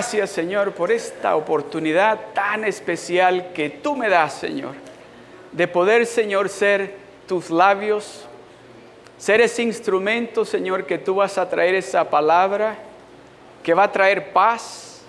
[0.00, 4.72] Gracias, Señor, por esta oportunidad tan especial que tú me das, Señor,
[5.52, 6.94] de poder, Señor, ser
[7.28, 8.26] tus labios,
[9.18, 12.78] ser ese instrumento, Señor, que tú vas a traer esa palabra,
[13.62, 15.02] que va a traer paz,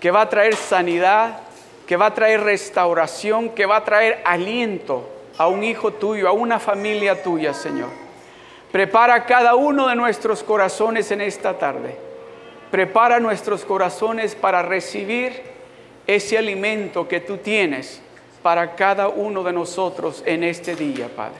[0.00, 1.38] que va a traer sanidad,
[1.86, 5.08] que va a traer restauración, que va a traer aliento
[5.38, 7.88] a un hijo tuyo, a una familia tuya, Señor.
[8.70, 12.05] Prepara cada uno de nuestros corazones en esta tarde.
[12.76, 15.32] Prepara nuestros corazones para recibir
[16.06, 18.02] ese alimento que tú tienes
[18.42, 21.38] para cada uno de nosotros en este día, Padre.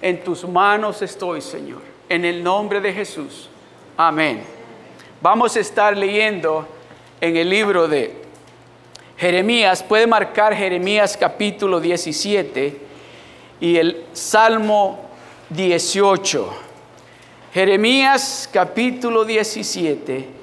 [0.00, 1.80] En tus manos estoy, Señor.
[2.08, 3.50] En el nombre de Jesús.
[3.96, 4.44] Amén.
[5.20, 6.68] Vamos a estar leyendo
[7.20, 8.14] en el libro de
[9.16, 9.82] Jeremías.
[9.82, 12.80] Puede marcar Jeremías capítulo 17
[13.58, 15.00] y el Salmo
[15.48, 16.48] 18.
[17.52, 20.38] Jeremías capítulo 17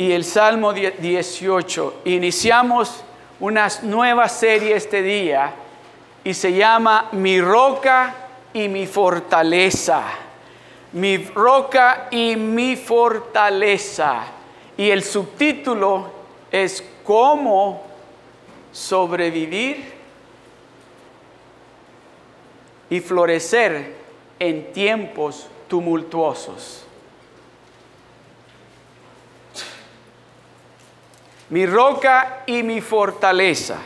[0.00, 2.00] y el Salmo 18.
[2.06, 3.04] Iniciamos
[3.38, 5.52] una nueva serie este día
[6.24, 8.14] y se llama Mi roca
[8.54, 10.02] y mi fortaleza.
[10.94, 14.22] Mi roca y mi fortaleza.
[14.74, 16.10] Y el subtítulo
[16.50, 17.82] es cómo
[18.72, 19.84] sobrevivir
[22.88, 23.96] y florecer
[24.38, 26.86] en tiempos tumultuosos.
[31.50, 33.78] Mi roca y mi fortaleza.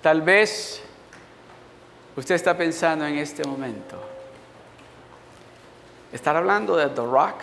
[0.00, 0.82] Tal vez
[2.14, 3.98] usted está pensando en este momento.
[6.12, 7.34] ¿Estar hablando de The Rock?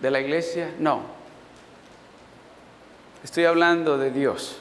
[0.00, 0.74] de la iglesia?
[0.78, 1.02] No.
[3.24, 4.60] Estoy hablando de Dios.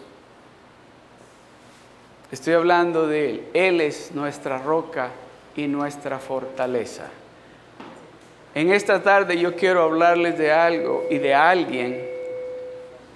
[2.31, 3.43] Estoy hablando de Él.
[3.53, 5.11] Él es nuestra roca
[5.55, 7.07] y nuestra fortaleza.
[8.55, 12.01] En esta tarde yo quiero hablarles de algo y de alguien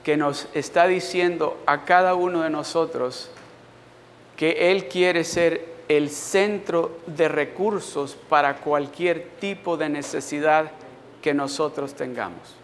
[0.03, 3.29] que nos está diciendo a cada uno de nosotros
[4.35, 10.71] que Él quiere ser el centro de recursos para cualquier tipo de necesidad
[11.21, 12.55] que nosotros tengamos.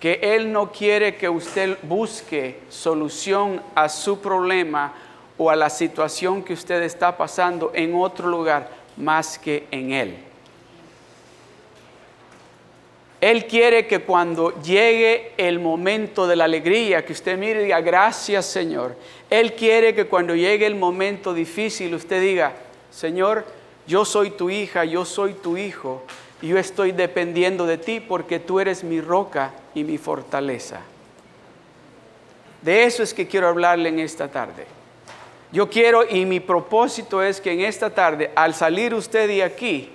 [0.00, 4.92] Que Él no quiere que usted busque solución a su problema
[5.36, 10.16] o a la situación que usted está pasando en otro lugar más que en Él.
[13.20, 17.80] Él quiere que cuando llegue el momento de la alegría, que usted mire y diga,
[17.80, 18.96] gracias Señor.
[19.30, 22.52] Él quiere que cuando llegue el momento difícil, usted diga,
[22.90, 23.46] Señor,
[23.86, 26.02] yo soy tu hija, yo soy tu hijo,
[26.42, 30.80] yo estoy dependiendo de ti porque tú eres mi roca y mi fortaleza.
[32.60, 34.66] De eso es que quiero hablarle en esta tarde.
[35.54, 39.88] Yo quiero y mi propósito es que en esta tarde, al salir usted de aquí,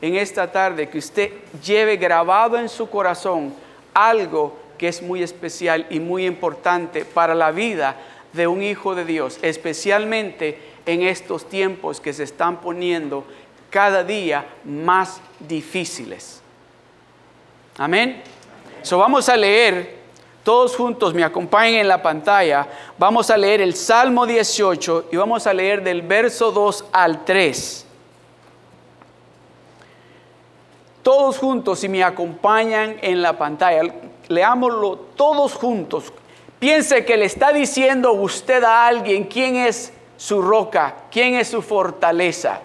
[0.00, 1.30] en esta tarde, que usted
[1.62, 3.54] lleve grabado en su corazón
[3.92, 7.96] algo que es muy especial y muy importante para la vida
[8.32, 13.26] de un hijo de Dios, especialmente en estos tiempos que se están poniendo
[13.68, 16.40] cada día más difíciles.
[17.76, 18.22] Amén.
[18.80, 20.03] So vamos a leer
[20.44, 22.68] todos juntos, me acompañen en la pantalla.
[22.98, 27.86] Vamos a leer el Salmo 18 y vamos a leer del verso 2 al 3.
[31.02, 33.94] Todos juntos, si me acompañan en la pantalla,
[34.28, 36.12] leámoslo todos juntos.
[36.58, 41.62] Piense que le está diciendo usted a alguien quién es su roca, quién es su
[41.62, 42.60] fortaleza.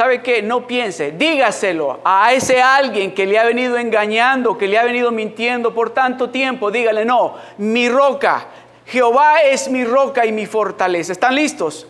[0.00, 0.40] ¿Sabe qué?
[0.40, 5.10] No piense, dígaselo a ese alguien que le ha venido engañando, que le ha venido
[5.10, 6.70] mintiendo por tanto tiempo.
[6.70, 8.46] Dígale, no, mi roca,
[8.86, 11.12] Jehová es mi roca y mi fortaleza.
[11.12, 11.86] ¿Están listos?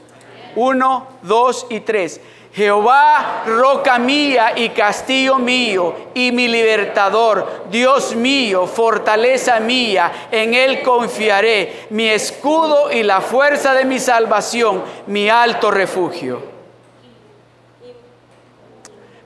[0.57, 2.21] Uno, dos y tres.
[2.53, 10.83] Jehová, roca mía y castillo mío y mi libertador, Dios mío, fortaleza mía, en Él
[10.83, 16.50] confiaré, mi escudo y la fuerza de mi salvación, mi alto refugio.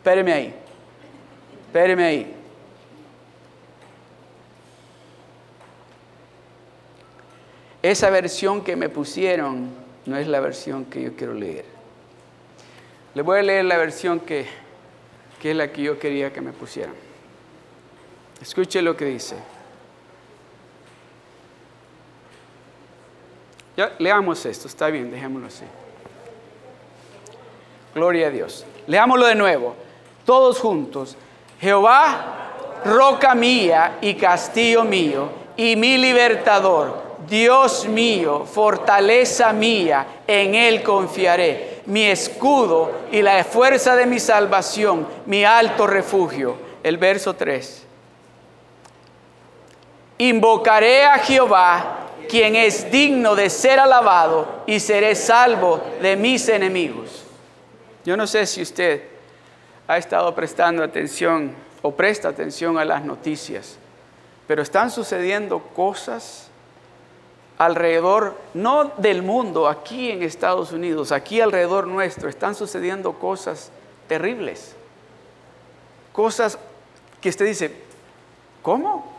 [0.05, 0.55] Espéreme ahí.
[1.69, 2.35] Espéreme ahí.
[7.81, 9.71] Esa versión que me pusieron
[10.05, 11.65] no es la versión que yo quiero leer.
[13.15, 14.45] Le voy a leer la versión que,
[15.41, 16.95] que es la que yo quería que me pusieran.
[18.43, 19.37] Escuche lo que dice.
[23.75, 25.65] Ya, leamos esto, está bien, dejémoslo así.
[27.95, 28.67] Gloria a Dios.
[28.87, 29.84] Leámoslo de nuevo
[30.25, 31.17] todos juntos.
[31.61, 40.82] Jehová, roca mía y castillo mío, y mi libertador, Dios mío, fortaleza mía, en Él
[40.82, 46.56] confiaré, mi escudo y la fuerza de mi salvación, mi alto refugio.
[46.82, 47.82] El verso 3.
[50.19, 57.25] Invocaré a Jehová, quien es digno de ser alabado, y seré salvo de mis enemigos.
[58.05, 59.13] Yo no sé si usted
[59.87, 61.53] ha estado prestando atención
[61.83, 63.77] o presta atención a las noticias,
[64.47, 66.49] pero están sucediendo cosas
[67.59, 73.71] alrededor, no del mundo, aquí en Estados Unidos, aquí alrededor nuestro, están sucediendo cosas
[74.09, 74.75] terribles.
[76.13, 76.59] Cosas
[77.21, 77.77] que usted dice,
[78.63, 79.13] ¿cómo?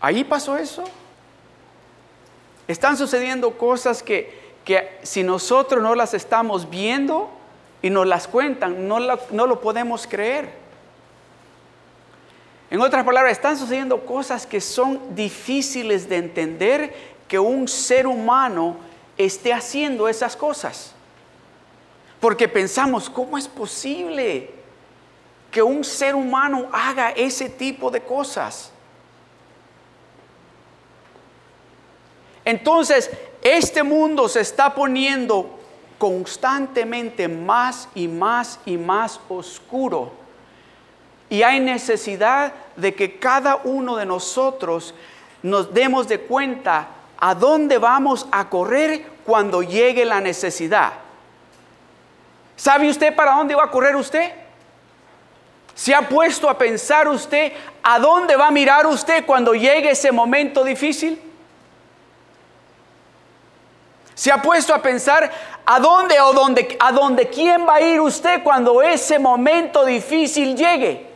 [0.00, 0.84] ¿Ahí pasó eso?
[2.66, 7.30] Están sucediendo cosas que, que si nosotros no las estamos viendo
[7.82, 10.50] y nos las cuentan, no, no lo podemos creer.
[12.70, 16.94] En otras palabras, están sucediendo cosas que son difíciles de entender
[17.26, 18.76] que un ser humano
[19.16, 20.92] esté haciendo esas cosas.
[22.20, 24.50] Porque pensamos, ¿cómo es posible
[25.50, 28.72] que un ser humano haga ese tipo de cosas?
[32.44, 33.10] Entonces,
[33.42, 35.57] este mundo se está poniendo
[35.98, 40.12] constantemente más y más y más oscuro.
[41.28, 44.94] Y hay necesidad de que cada uno de nosotros
[45.42, 50.92] nos demos de cuenta a dónde vamos a correr cuando llegue la necesidad.
[52.56, 54.32] ¿Sabe usted para dónde va a correr usted?
[55.74, 57.52] ¿Se ha puesto a pensar usted
[57.82, 61.20] a dónde va a mirar usted cuando llegue ese momento difícil?
[64.18, 65.30] ¿Se ha puesto a pensar
[65.64, 70.56] a dónde o dónde, a dónde quién va a ir usted cuando ese momento difícil
[70.56, 71.07] llegue?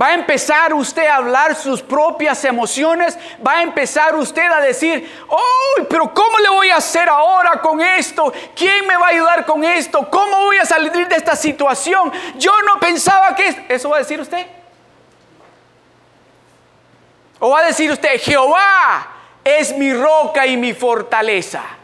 [0.00, 3.18] Va a empezar usted a hablar sus propias emociones.
[3.44, 7.80] Va a empezar usted a decir, oh, pero ¿cómo le voy a hacer ahora con
[7.80, 8.32] esto?
[8.54, 10.08] ¿Quién me va a ayudar con esto?
[10.08, 12.12] ¿Cómo voy a salir de esta situación?
[12.36, 13.66] Yo no pensaba que...
[13.68, 14.46] ¿Eso va a decir usted?
[17.40, 19.06] ¿O va a decir usted, Jehová
[19.42, 21.77] es mi roca y mi fortaleza?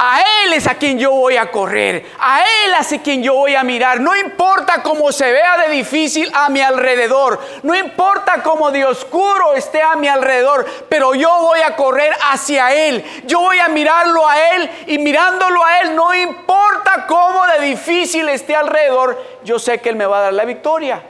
[0.00, 2.06] A Él es a quien yo voy a correr.
[2.20, 3.98] A Él a quien yo voy a mirar.
[4.00, 7.40] No importa cómo se vea de difícil a mi alrededor.
[7.64, 10.64] No importa cómo de oscuro esté a mi alrededor.
[10.88, 13.04] Pero yo voy a correr hacia Él.
[13.26, 14.70] Yo voy a mirarlo a Él.
[14.86, 19.20] Y mirándolo a Él, no importa cómo de difícil esté alrededor.
[19.42, 21.02] Yo sé que Él me va a dar la victoria.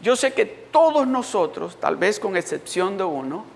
[0.00, 3.53] Yo sé que todos nosotros, tal vez con excepción de uno,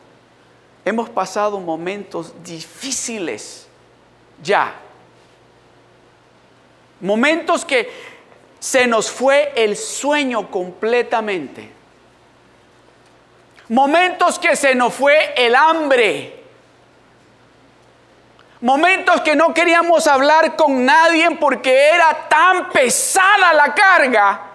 [0.89, 3.69] Hemos pasado momentos difíciles
[4.43, 4.75] ya.
[6.99, 7.91] Momentos que
[8.59, 11.71] se nos fue el sueño completamente.
[13.69, 16.43] Momentos que se nos fue el hambre.
[18.63, 24.48] Momentos que no queríamos hablar con nadie porque era tan pesada la carga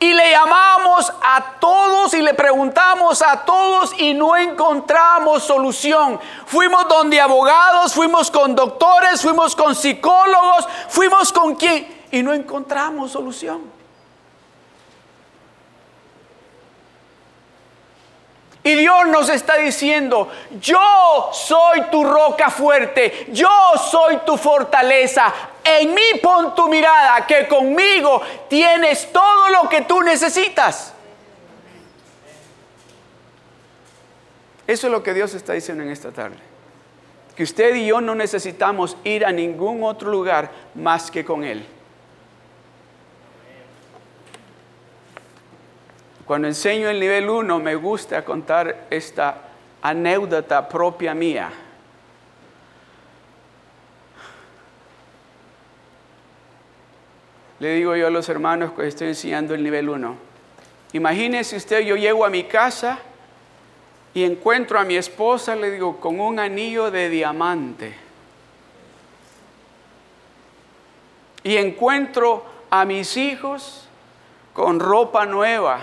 [0.00, 6.20] Y le llamamos a todos y le preguntamos a todos y no encontramos solución.
[6.46, 13.12] Fuimos donde abogados, fuimos con doctores, fuimos con psicólogos, fuimos con quien y no encontramos
[13.12, 13.72] solución.
[18.66, 23.48] Y Dios nos está diciendo, yo soy tu roca fuerte, yo
[23.90, 25.32] soy tu fortaleza,
[25.64, 30.92] en mí pon tu mirada, que conmigo tienes todo lo que tú necesitas.
[34.66, 36.36] Eso es lo que Dios está diciendo en esta tarde.
[37.36, 41.66] Que usted y yo no necesitamos ir a ningún otro lugar más que con Él.
[46.24, 49.36] Cuando enseño el nivel 1 me gusta contar esta
[49.82, 51.52] anécdota propia mía.
[57.60, 60.16] Le digo yo a los hermanos que estoy enseñando el nivel 1.
[60.92, 62.98] Imagínese usted, yo llego a mi casa
[64.12, 67.94] y encuentro a mi esposa, le digo, con un anillo de diamante.
[71.42, 73.88] Y encuentro a mis hijos
[74.52, 75.80] con ropa nueva.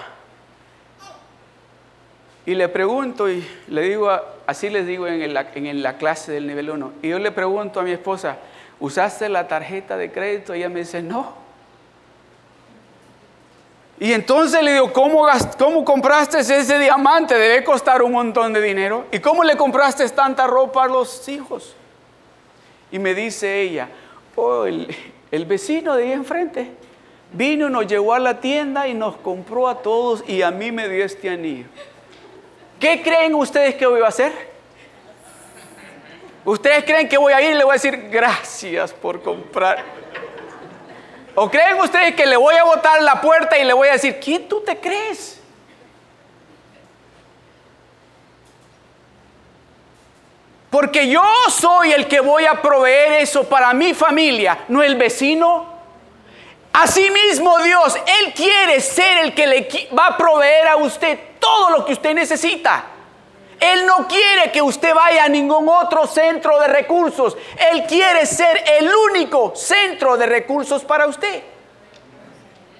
[2.45, 4.09] Y le pregunto, y le digo,
[4.47, 7.79] así les digo en la, en la clase del nivel 1, y yo le pregunto
[7.79, 8.37] a mi esposa,
[8.79, 10.55] ¿usaste la tarjeta de crédito?
[10.55, 11.40] Y ella me dice, no.
[14.01, 15.27] Y entonces le digo, ¿cómo,
[15.59, 17.37] ¿cómo compraste ese diamante?
[17.37, 19.05] Debe costar un montón de dinero.
[19.11, 21.75] ¿Y cómo le compraste tanta ropa a los hijos?
[22.91, 23.89] Y me dice ella,
[24.35, 26.71] oh, el, vecino de ahí enfrente
[27.31, 30.89] vino, nos llevó a la tienda y nos compró a todos y a mí me
[30.89, 31.67] dio este anillo.
[32.79, 34.31] ¿Qué creen ustedes que voy a hacer?
[36.43, 40.00] ¿Ustedes creen que voy a ir y le voy a decir gracias por comprar?
[41.35, 44.19] ¿O creen ustedes que le voy a botar la puerta y le voy a decir,
[44.19, 45.39] ¿quién tú te crees?
[50.69, 55.71] Porque yo soy el que voy a proveer eso para mi familia, no el vecino.
[56.73, 61.85] Asimismo Dios, Él quiere ser el que le va a proveer a usted todo lo
[61.85, 62.85] que usted necesita.
[63.61, 67.37] Él no quiere que usted vaya a ningún otro centro de recursos.
[67.71, 71.43] Él quiere ser el único centro de recursos para usted.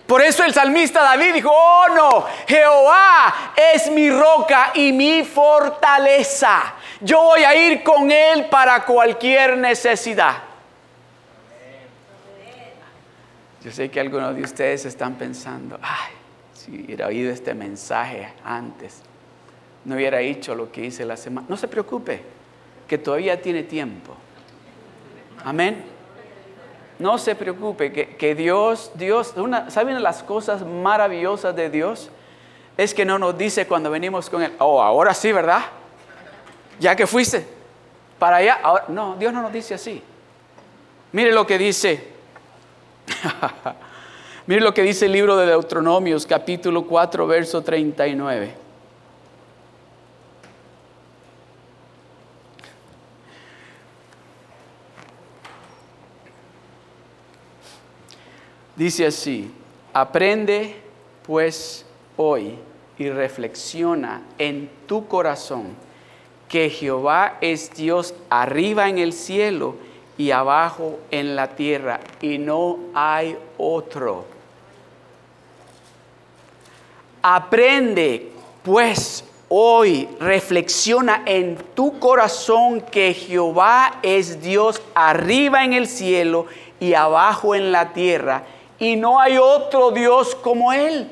[0.08, 6.74] Por eso el salmista David dijo, oh no, Jehová es mi roca y mi fortaleza.
[7.00, 10.38] Yo voy a ir con él para cualquier necesidad.
[13.64, 16.12] Yo sé que algunos de ustedes están pensando, ay,
[16.54, 19.04] si hubiera oído este mensaje antes
[19.86, 21.48] no hubiera hecho lo que hice la semana.
[21.50, 22.22] No se preocupe,
[22.88, 24.14] que todavía tiene tiempo.
[25.44, 25.84] Amén.
[27.00, 32.12] No se preocupe, que, Dios, Dios, una, ¿saben las cosas maravillosas de Dios?
[32.78, 35.64] Es que no nos dice cuando venimos con Él, oh, ahora sí, ¿verdad?
[36.80, 37.46] Ya que fuiste
[38.20, 38.60] para allá,
[38.90, 40.04] no, Dios no nos dice así.
[41.12, 42.08] Mire lo que dice,
[44.46, 48.54] mire lo que dice el libro de Deuteronomios, capítulo 4, verso 39.
[58.82, 59.48] Dice así,
[59.94, 60.76] aprende
[61.28, 61.86] pues
[62.18, 62.56] hoy
[62.98, 65.76] y reflexiona en tu corazón
[66.50, 69.76] que Jehová es Dios arriba en el cielo
[70.18, 74.26] y abajo en la tierra y no hay otro.
[77.22, 78.32] Aprende
[78.64, 86.48] pues hoy, reflexiona en tu corazón que Jehová es Dios arriba en el cielo
[86.80, 88.44] y abajo en la tierra
[88.82, 91.08] y no hay otro Dios como Él.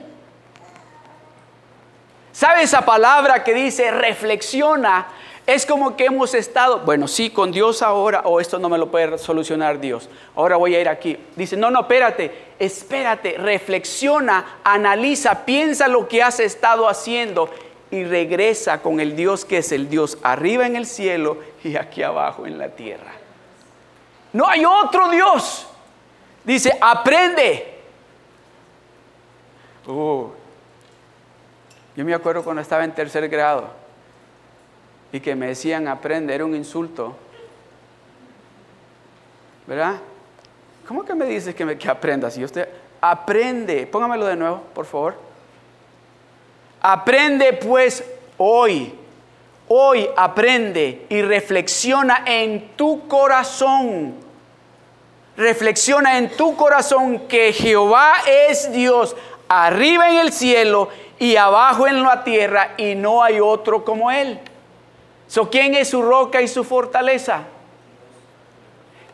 [2.31, 5.05] ¿Sabe esa palabra que dice reflexiona?
[5.45, 8.89] Es como que hemos estado, bueno, sí, con Dios ahora, o esto no me lo
[8.89, 10.09] puede solucionar Dios.
[10.35, 11.15] Ahora voy a ir aquí.
[11.35, 17.51] Dice, no, no, espérate, espérate, reflexiona, analiza, piensa lo que has estado haciendo
[17.91, 22.01] y regresa con el Dios que es el Dios arriba en el cielo y aquí
[22.01, 23.11] abajo en la tierra.
[24.33, 25.68] No hay otro Dios.
[26.43, 27.79] Dice, aprende.
[29.85, 30.27] Uh,
[31.95, 33.69] yo me acuerdo cuando estaba en tercer grado
[35.11, 37.15] y que me decían aprende, era un insulto.
[39.67, 39.95] ¿Verdad?
[40.87, 42.31] ¿Cómo que me dices que, me, que aprenda?
[42.31, 42.67] Si usted
[43.01, 45.15] aprende, póngamelo de nuevo, por favor.
[46.81, 48.03] Aprende pues
[48.37, 48.93] hoy,
[49.67, 54.28] hoy aprende y reflexiona en tu corazón
[55.39, 59.15] reflexiona en tu corazón que Jehová es Dios
[59.47, 64.37] arriba en el cielo y abajo en la tierra y no hay otro como Él.
[65.27, 67.43] So, ¿Quién es su roca y su fortaleza?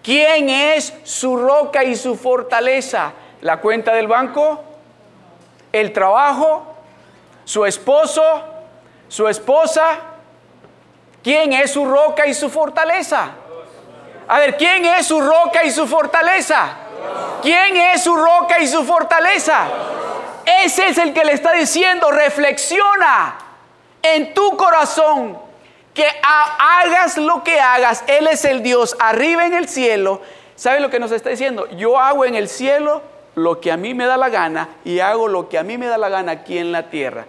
[0.01, 3.13] ¿Quién es su roca y su fortaleza?
[3.41, 4.63] ¿La cuenta del banco?
[5.71, 6.75] ¿El trabajo?
[7.43, 8.23] ¿Su esposo?
[9.09, 9.99] ¿Su esposa?
[11.21, 13.31] ¿Quién es su roca y su fortaleza?
[14.27, 16.77] A ver, ¿quién es su roca y su fortaleza?
[17.41, 19.67] ¿Quién es su roca y su fortaleza?
[20.63, 23.37] Ese es el que le está diciendo, reflexiona
[24.01, 25.37] en tu corazón
[25.93, 30.21] que hagas lo que hagas, Él es el Dios arriba en el cielo.
[30.55, 31.67] ¿Sabe lo que nos está diciendo?
[31.71, 33.01] Yo hago en el cielo
[33.35, 35.87] lo que a mí me da la gana y hago lo que a mí me
[35.87, 37.25] da la gana aquí en la tierra.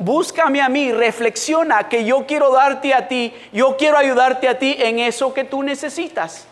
[0.00, 4.74] Búscame a mí, reflexiona que yo quiero darte a ti, yo quiero ayudarte a ti
[4.78, 6.46] en eso que tú necesitas.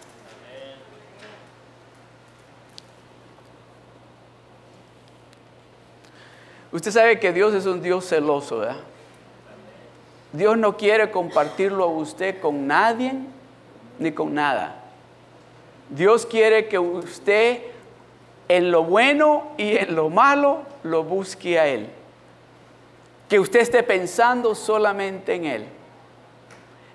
[6.70, 8.76] Usted sabe que Dios es un Dios celoso, ¿verdad?
[10.32, 13.14] Dios no quiere compartirlo a usted con nadie
[13.98, 14.76] ni con nada.
[15.88, 17.62] Dios quiere que usted
[18.48, 21.97] en lo bueno y en lo malo lo busque a Él
[23.28, 25.64] que usted esté pensando solamente en Él.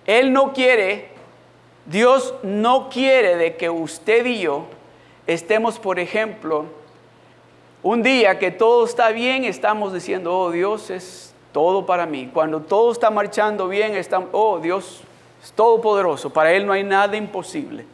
[0.05, 1.09] Él no quiere,
[1.85, 4.65] Dios no quiere de que usted y yo
[5.27, 6.65] estemos, por ejemplo,
[7.85, 12.31] Un día que todo está bien, estamos diciendo, oh Dios es todo para mí.
[12.33, 15.01] Cuando todo está marchando bien, estamos, oh Dios
[15.43, 16.29] es todopoderoso.
[16.29, 17.85] Para Él no hay nada imposible.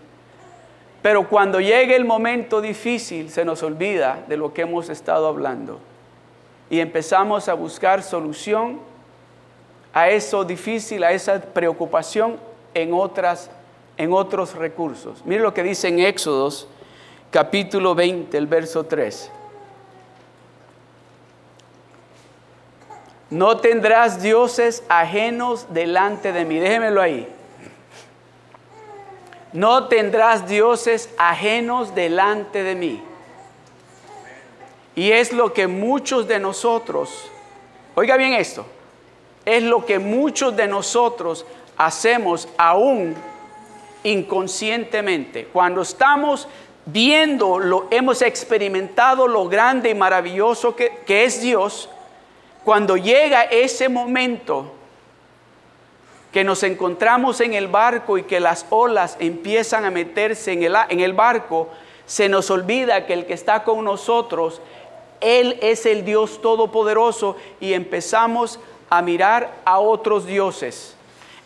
[1.02, 5.80] Pero cuando llegue el momento difícil, se nos olvida de lo que hemos estado hablando.
[6.70, 8.80] Y empezamos a buscar solución
[9.94, 12.38] a eso difícil, a esa preocupación
[12.74, 13.50] en, otras,
[13.98, 15.24] en otros recursos.
[15.26, 16.68] Mire lo que dice en Éxodos
[17.32, 19.32] capítulo 20, el verso 3.
[23.30, 26.58] No tendrás dioses ajenos delante de mí.
[26.58, 27.28] Déjemelo ahí.
[29.54, 33.04] No tendrás dioses ajenos delante de mí.
[35.00, 37.32] Y es lo que muchos de nosotros,
[37.96, 38.66] oiga bien esto,
[39.46, 41.46] es lo que muchos de nosotros
[41.78, 43.16] hacemos aún
[44.04, 45.46] inconscientemente.
[45.54, 46.50] Cuando estamos
[46.86, 51.90] viendo, lo, hemos experimentado lo grande y maravilloso que, que es Dios,
[52.66, 54.74] cuando llega ese momento
[56.34, 60.76] que nos encontramos en el barco y que las olas empiezan a meterse en el,
[60.90, 61.70] en el barco,
[62.06, 64.62] se nos olvida que el que está con nosotros,
[65.22, 68.60] Él es el Dios Todopoderoso y empezamos
[68.90, 70.96] a mirar a otros dioses.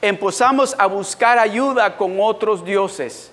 [0.01, 3.31] Empezamos a buscar ayuda con otros dioses.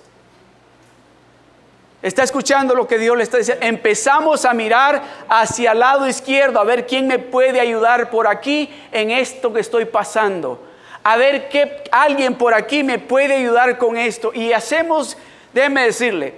[2.01, 3.63] ¿Está escuchando lo que Dios le está diciendo?
[3.65, 8.73] Empezamos a mirar hacia el lado izquierdo, a ver quién me puede ayudar por aquí
[8.91, 10.59] en esto que estoy pasando.
[11.03, 14.31] A ver qué alguien por aquí me puede ayudar con esto.
[14.33, 15.15] Y hacemos,
[15.53, 16.35] déjeme decirle,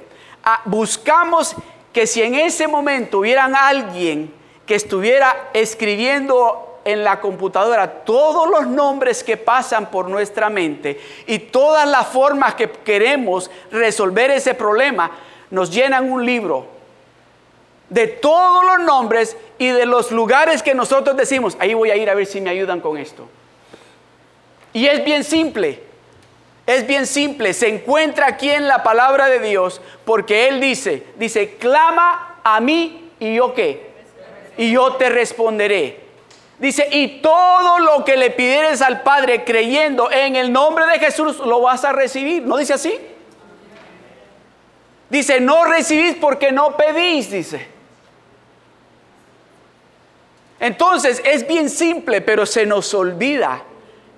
[0.66, 1.56] buscamos
[1.94, 4.34] que si en ese momento hubieran alguien
[4.66, 11.40] que estuviera escribiendo en la computadora todos los nombres que pasan por nuestra mente y
[11.40, 15.12] todas las formas que queremos resolver ese problema,
[15.50, 16.66] nos llenan un libro
[17.90, 22.10] de todos los nombres y de los lugares que nosotros decimos, ahí voy a ir
[22.10, 23.28] a ver si me ayudan con esto.
[24.74, 25.84] Y es bien simple,
[26.66, 31.56] es bien simple, se encuentra aquí en la palabra de Dios porque Él dice, dice,
[31.56, 33.92] clama a mí y yo qué,
[34.58, 36.04] y yo te responderé.
[36.60, 41.40] Dice, y todo lo que le pidieres al Padre creyendo en el nombre de Jesús,
[41.40, 42.44] lo vas a recibir.
[42.44, 42.98] ¿No dice así?
[45.10, 47.68] Dice, no recibís porque no pedís, dice.
[50.62, 53.64] Entonces es bien simple, pero se nos olvida.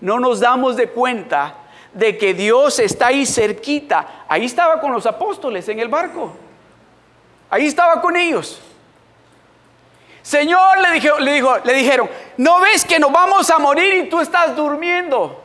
[0.01, 1.64] No nos damos de cuenta
[1.95, 4.25] de que Dios está ahí cerquita.
[4.27, 6.35] Ahí estaba con los apóstoles en el barco.
[7.49, 8.61] Ahí estaba con ellos.
[10.21, 14.19] Señor, le, le, dijo, le dijeron, ¿no ves que nos vamos a morir y tú
[14.19, 15.41] estás durmiendo?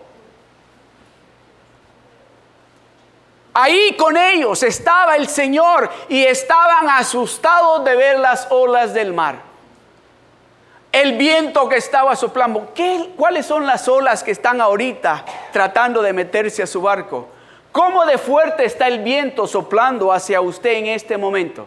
[3.55, 9.37] Ahí con ellos estaba el Señor y estaban asustados de ver las olas del mar.
[10.91, 12.73] El viento que estaba soplando.
[12.75, 17.29] ¿Qué, ¿Cuáles son las olas que están ahorita tratando de meterse a su barco?
[17.73, 21.67] ¿Cómo de fuerte está el viento soplando hacia usted en este momento?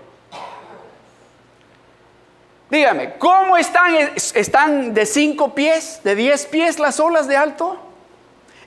[2.69, 3.95] Dígame, ¿cómo están?
[4.15, 7.77] ¿Están de cinco pies, de diez pies las olas de alto?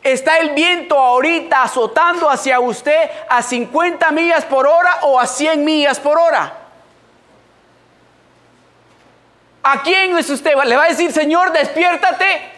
[0.02, 5.64] ¿Está el viento ahorita azotando hacia usted a 50 millas por hora o a 100
[5.64, 6.54] millas por hora?
[9.64, 10.52] ¿A quién es usted?
[10.64, 12.55] ¿Le va a decir, Señor, despiértate?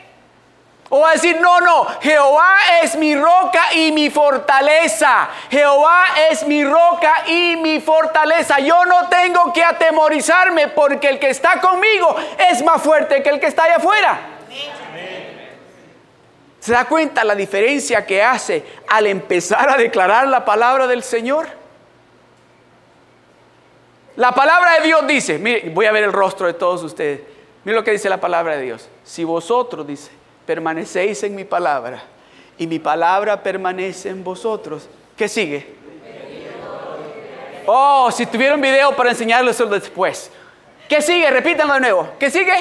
[0.91, 5.29] O va a decir, no, no, Jehová es mi roca y mi fortaleza.
[5.51, 8.59] Jehová es mi roca y mi fortaleza.
[8.61, 12.17] Yo no tengo que atemorizarme porque el que está conmigo
[12.51, 14.19] es más fuerte que el que está allá afuera.
[16.59, 21.49] ¿Se da cuenta la diferencia que hace al empezar a declarar la palabra del Señor?
[24.17, 27.21] La palabra de Dios dice, mire, voy a ver el rostro de todos ustedes.
[27.65, 28.89] Mire lo que dice la palabra de Dios.
[29.05, 30.18] Si vosotros, dice,
[30.49, 32.03] permanecéis en mi palabra
[32.57, 35.75] y mi palabra permanece en vosotros, ¿qué sigue?
[37.67, 40.31] Oh, si tuvieron video para enseñarles después.
[40.89, 41.31] ¿Qué sigue?
[41.31, 42.09] Repítanlo de nuevo.
[42.19, 42.55] ¿Qué sigue?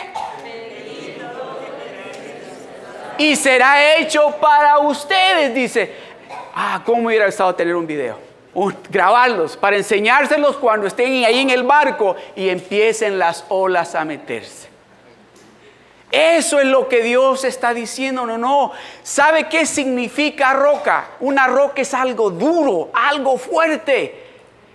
[3.19, 5.95] y será hecho para ustedes, dice.
[6.54, 8.19] Ah, ¿cómo hubiera estado tener un video?
[8.89, 14.77] grabarlos para enseñárselos cuando estén ahí en el barco y empiecen las olas a meterse.
[16.12, 18.72] Eso es lo que Dios está diciendo, no, no.
[19.04, 21.10] ¿Sabe qué significa roca?
[21.20, 24.26] Una roca es algo duro, algo fuerte.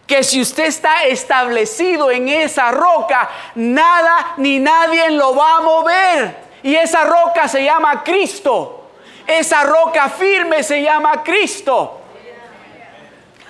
[0.06, 6.36] Que si usted está establecido en esa roca, nada ni nadie lo va a mover.
[6.62, 8.90] Y esa roca se llama Cristo.
[9.26, 12.00] Esa roca firme se llama Cristo.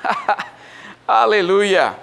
[1.07, 1.95] Aleluya.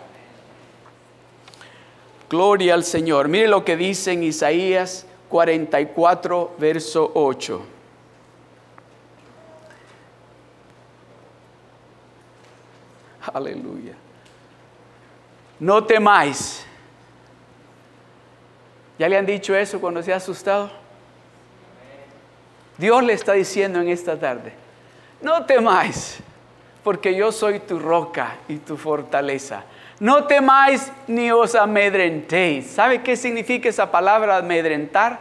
[2.30, 3.30] Gloria al Señor.
[3.30, 7.62] Mire lo que dice en Isaías 44, verso 8.
[13.34, 13.94] Aleluya.
[15.60, 16.66] No temáis.
[18.98, 20.70] ¿Ya le han dicho eso cuando se ha asustado?
[22.78, 24.54] Dios le está diciendo en esta tarde,
[25.22, 26.20] no temáis,
[26.84, 29.64] porque yo soy tu roca y tu fortaleza.
[30.00, 32.68] No temáis ni os amedrentéis.
[32.68, 35.20] ¿Sabe qué significa esa palabra amedrentar?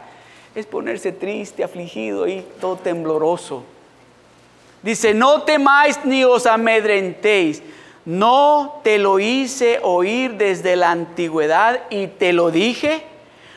[0.54, 3.64] Es ponerse triste, afligido y todo tembloroso.
[4.82, 7.62] Dice, no temáis ni os amedrentéis.
[8.04, 13.02] No te lo hice oír desde la antigüedad y te lo dije.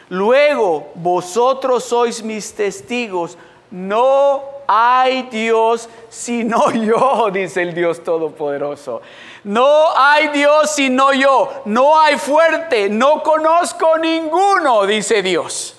[0.10, 3.38] Luego vosotros sois mis testigos.
[3.70, 9.02] No hay Dios sino yo, dice el Dios Todopoderoso.
[9.44, 11.64] No hay Dios sino yo.
[11.66, 12.90] No hay fuerte.
[12.90, 15.76] No conozco ninguno, dice Dios.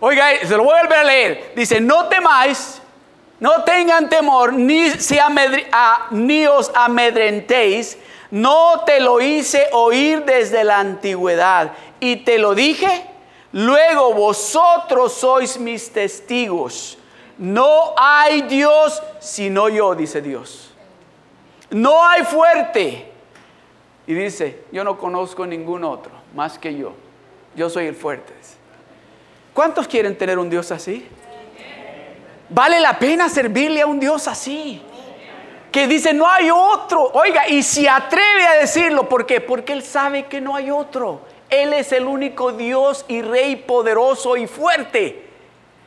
[0.00, 1.52] Oiga, se lo voy a leer.
[1.56, 2.80] Dice, no temáis
[3.40, 4.90] no tengan temor, ni,
[6.10, 7.96] ni os amedrentéis.
[8.30, 11.72] No te lo hice oír desde la antigüedad.
[12.00, 13.06] Y te lo dije,
[13.52, 16.98] luego vosotros sois mis testigos.
[17.38, 20.67] No hay Dios sino yo, dice Dios.
[21.70, 23.12] No hay fuerte.
[24.06, 26.92] Y dice, yo no conozco ningún otro más que yo.
[27.54, 28.32] Yo soy el fuerte.
[29.52, 31.08] ¿Cuántos quieren tener un Dios así?
[32.48, 34.80] Vale la pena servirle a un Dios así.
[35.72, 37.10] Que dice, no hay otro.
[37.12, 39.40] Oiga, y si atreve a decirlo, ¿por qué?
[39.40, 41.22] Porque Él sabe que no hay otro.
[41.50, 45.26] Él es el único Dios y Rey poderoso y fuerte.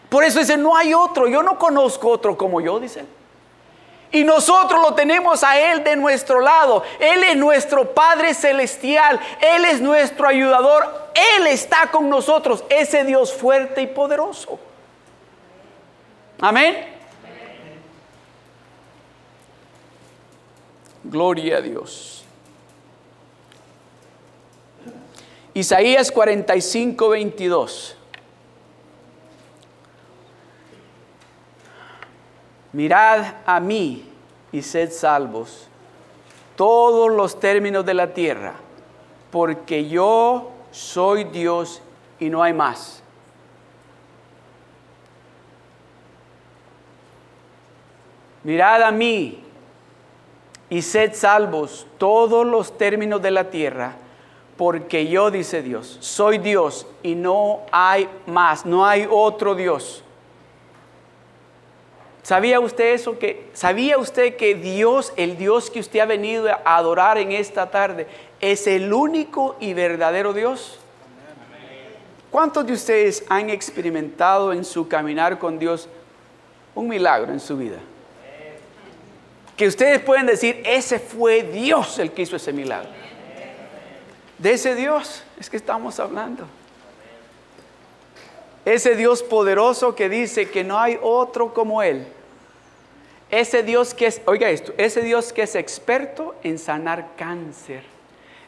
[0.09, 1.27] Por eso dice, no hay otro.
[1.27, 3.05] Yo no conozco otro como yo, dice.
[4.11, 6.83] Y nosotros lo tenemos a Él de nuestro lado.
[6.99, 9.19] Él es nuestro Padre Celestial.
[9.39, 11.11] Él es nuestro ayudador.
[11.37, 12.63] Él está con nosotros.
[12.69, 14.59] Ese Dios fuerte y poderoso.
[16.39, 16.87] Amén.
[21.03, 22.23] Gloria a Dios.
[25.53, 27.95] Isaías 45, 22.
[32.73, 34.09] Mirad a mí
[34.51, 35.67] y sed salvos
[36.55, 38.53] todos los términos de la tierra,
[39.31, 41.81] porque yo soy Dios
[42.19, 43.01] y no hay más.
[48.43, 49.43] mirad a mí
[50.69, 53.95] y sed salvos todos los términos de la tierra,
[54.57, 60.03] porque yo, dice Dios, soy Dios y no hay más, no hay otro Dios.
[62.23, 63.17] ¿Sabía usted eso?
[63.17, 67.71] Que, ¿Sabía usted que Dios, el Dios que usted ha venido a adorar en esta
[67.71, 68.07] tarde,
[68.39, 70.79] es el único y verdadero Dios?
[72.29, 75.89] ¿Cuántos de ustedes han experimentado en su caminar con Dios
[76.75, 77.77] un milagro en su vida?
[79.61, 82.89] que ustedes pueden decir, ese fue Dios el que hizo ese milagro.
[84.39, 86.47] De ese Dios es que estamos hablando.
[88.65, 92.05] Ese Dios poderoso que dice que no hay otro como Él.
[93.29, 97.83] Ese Dios que es, oiga esto, ese Dios que es experto en sanar cáncer.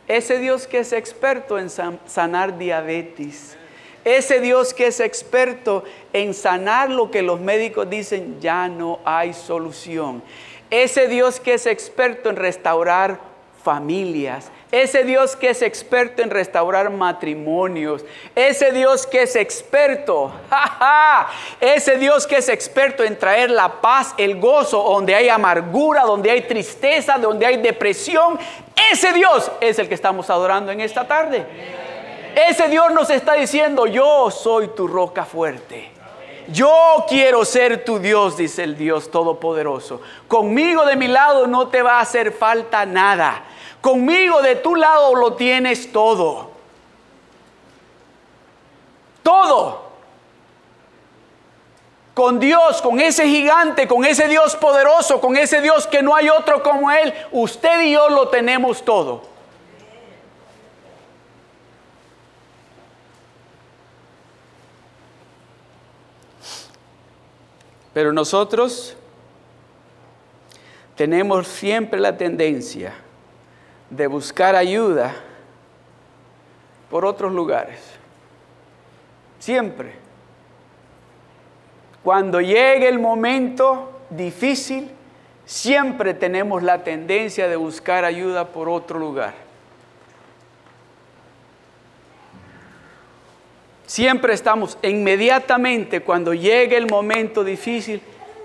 [0.07, 3.55] Ese Dios que es experto en sanar diabetes.
[4.03, 9.33] Ese Dios que es experto en sanar lo que los médicos dicen ya no hay
[9.33, 10.21] solución.
[10.69, 13.19] Ese Dios que es experto en restaurar
[13.63, 14.51] familias.
[14.73, 18.03] Ese Dios que es experto en restaurar matrimonios.
[18.33, 20.31] Ese Dios que es experto.
[21.61, 26.31] ese Dios que es experto en traer la paz, el gozo, donde hay amargura, donde
[26.31, 28.39] hay tristeza, donde hay depresión.
[28.91, 31.45] Ese Dios es el que estamos adorando en esta tarde.
[32.49, 35.91] Ese Dios nos está diciendo, yo soy tu roca fuerte.
[36.47, 40.01] Yo quiero ser tu Dios, dice el Dios Todopoderoso.
[40.27, 43.43] Conmigo de mi lado no te va a hacer falta nada.
[43.83, 46.51] Conmigo de tu lado lo tienes todo.
[49.21, 49.91] Todo.
[52.13, 56.29] Con Dios, con ese gigante, con ese Dios poderoso, con ese Dios que no hay
[56.29, 59.23] otro como Él, usted y yo lo tenemos todo.
[67.93, 68.95] Pero nosotros
[70.95, 73.02] tenemos siempre la tendencia
[73.95, 75.13] de buscar ayuda
[76.89, 77.79] por otros lugares.
[79.39, 79.93] Siempre.
[82.03, 84.89] Cuando llegue el momento difícil,
[85.45, 89.33] siempre tenemos la tendencia de buscar ayuda por otro lugar.
[93.85, 98.01] Siempre estamos inmediatamente cuando llega el momento difícil,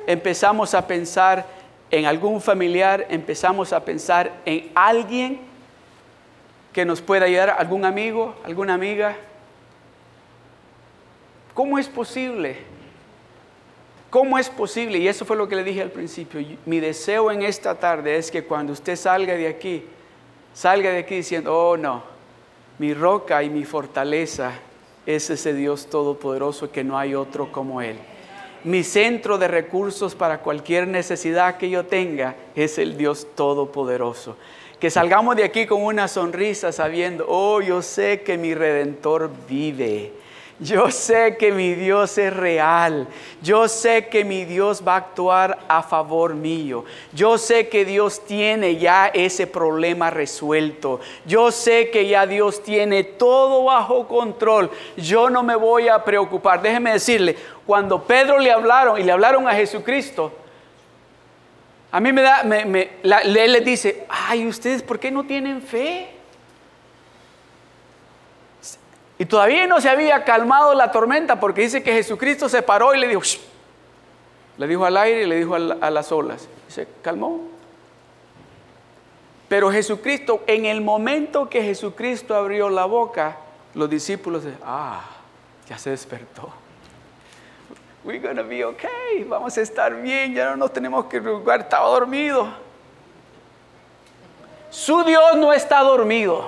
[0.06, 1.57] empezamos a pensar
[1.90, 5.40] en algún familiar, empezamos a pensar en alguien
[6.72, 9.16] que nos pueda ayudar, algún amigo, alguna amiga.
[11.54, 12.56] ¿Cómo es posible?
[14.10, 14.98] ¿Cómo es posible?
[14.98, 16.40] Y eso fue lo que le dije al principio.
[16.66, 19.84] Mi deseo en esta tarde es que cuando usted salga de aquí,
[20.54, 22.02] salga de aquí diciendo, oh no,
[22.78, 24.52] mi roca y mi fortaleza
[25.04, 27.98] es ese Dios todopoderoso que no hay otro como Él.
[28.64, 34.36] Mi centro de recursos para cualquier necesidad que yo tenga es el Dios todopoderoso.
[34.80, 40.12] Que salgamos de aquí con una sonrisa sabiendo, oh, yo sé que mi redentor vive
[40.60, 43.06] yo sé que mi Dios es real.
[43.42, 46.84] Yo sé que mi Dios va a actuar a favor mío.
[47.12, 50.98] Yo sé que Dios tiene ya ese problema resuelto.
[51.24, 54.70] Yo sé que ya Dios tiene todo bajo control.
[54.96, 56.60] Yo no me voy a preocupar.
[56.60, 60.32] Déjeme decirle, cuando Pedro le hablaron y le hablaron a Jesucristo,
[61.92, 66.17] a mí me da, me, él les dice, ay, ustedes, ¿por qué no tienen fe?
[69.18, 73.00] Y todavía no se había calmado la tormenta porque dice que Jesucristo se paró y
[73.00, 73.22] le dijo,
[74.56, 76.48] le dijo al aire y le dijo a las olas.
[76.68, 77.40] Y se calmó.
[79.48, 83.38] Pero Jesucristo, en el momento que Jesucristo abrió la boca,
[83.74, 85.02] los discípulos, ah,
[85.68, 86.52] ya se despertó.
[88.04, 91.88] We're gonna be okay, vamos a estar bien, ya no nos tenemos que preocupar, estaba
[91.88, 92.48] dormido.
[94.70, 96.46] Su Dios no está dormido.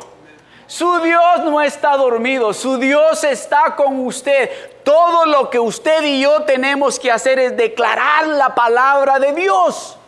[0.71, 4.49] Su Dios no está dormido, su Dios está con usted.
[4.85, 9.99] Todo lo que usted y yo tenemos que hacer es declarar la palabra de Dios.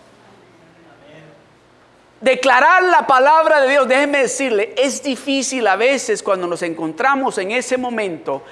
[2.21, 7.51] Declarar la palabra de Dios, déjeme decirle, es difícil a veces cuando nos encontramos en
[7.51, 8.45] ese momento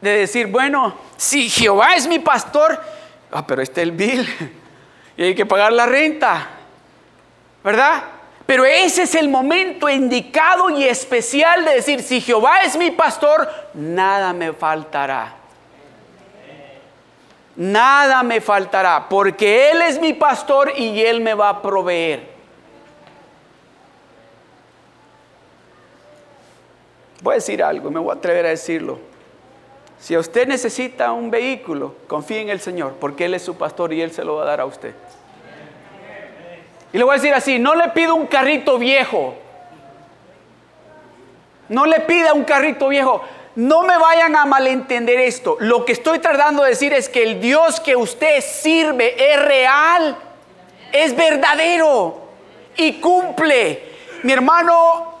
[0.00, 2.80] de decir, bueno, si Jehová es mi pastor,
[3.30, 4.28] ah, pero este es el bill
[5.16, 6.48] y hay que pagar la renta,
[7.62, 8.21] ¿verdad?
[8.46, 13.48] Pero ese es el momento indicado y especial de decir, si Jehová es mi pastor,
[13.74, 15.36] nada me faltará.
[17.54, 22.32] Nada me faltará, porque Él es mi pastor y Él me va a proveer.
[27.20, 28.98] Voy a decir algo, me voy a atrever a decirlo.
[30.00, 34.02] Si usted necesita un vehículo, confíe en el Señor, porque Él es su pastor y
[34.02, 34.94] Él se lo va a dar a usted.
[36.92, 39.34] Y le voy a decir así, no le pido un carrito viejo.
[41.68, 43.22] No le pida un carrito viejo.
[43.54, 45.56] No me vayan a malentender esto.
[45.60, 50.16] Lo que estoy tratando de decir es que el Dios que usted sirve es real,
[50.92, 52.20] es verdadero
[52.76, 53.82] y cumple.
[54.22, 55.14] Mi hermano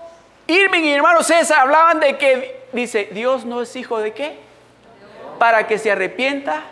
[0.46, 4.36] Irving y mi hermano César hablaban de que, dice, Dios no es hijo de qué?
[5.38, 6.62] Para que se arrepienta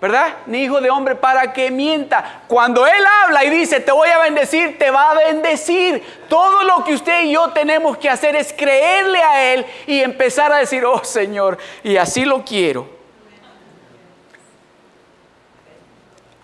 [0.00, 0.36] ¿verdad?
[0.46, 2.42] Ni hijo de hombre para que mienta.
[2.46, 6.02] Cuando Él habla y dice, te voy a bendecir, te va a bendecir.
[6.28, 10.52] Todo lo que usted y yo tenemos que hacer es creerle a Él y empezar
[10.52, 12.94] a decir, oh Señor, y así lo quiero.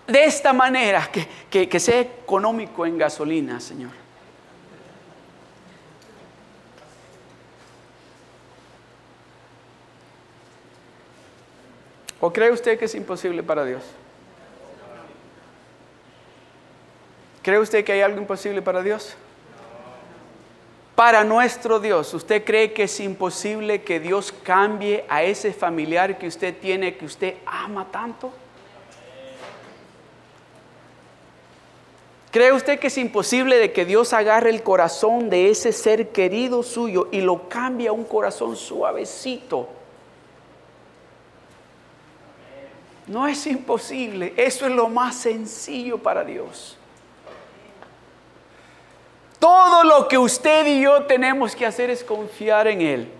[0.07, 1.09] De esta manera,
[1.49, 4.02] que, que sea económico en gasolina, Señor.
[12.25, 13.83] ¿O cree usted que es imposible para Dios?
[17.41, 19.17] ¿Cree usted que hay algo imposible para Dios?
[20.95, 26.27] Para nuestro Dios, ¿usted cree que es imposible que Dios cambie a ese familiar que
[26.27, 28.31] usted tiene, que usted ama tanto?
[32.31, 36.63] ¿Cree usted que es imposible de que Dios agarre el corazón de ese ser querido
[36.63, 39.82] suyo y lo cambie a un corazón suavecito?
[43.07, 46.77] No es imposible, eso es lo más sencillo para Dios.
[49.39, 53.11] Todo lo que usted y yo tenemos que hacer es confiar en Él.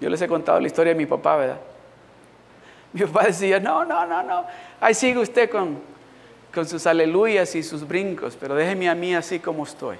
[0.00, 1.60] Yo les he contado la historia de mi papá, ¿verdad?
[2.92, 4.46] Mi papá decía, no, no, no, no,
[4.80, 5.80] ahí sigue usted con,
[6.54, 9.96] con sus aleluyas y sus brincos, pero déjeme a mí así como estoy.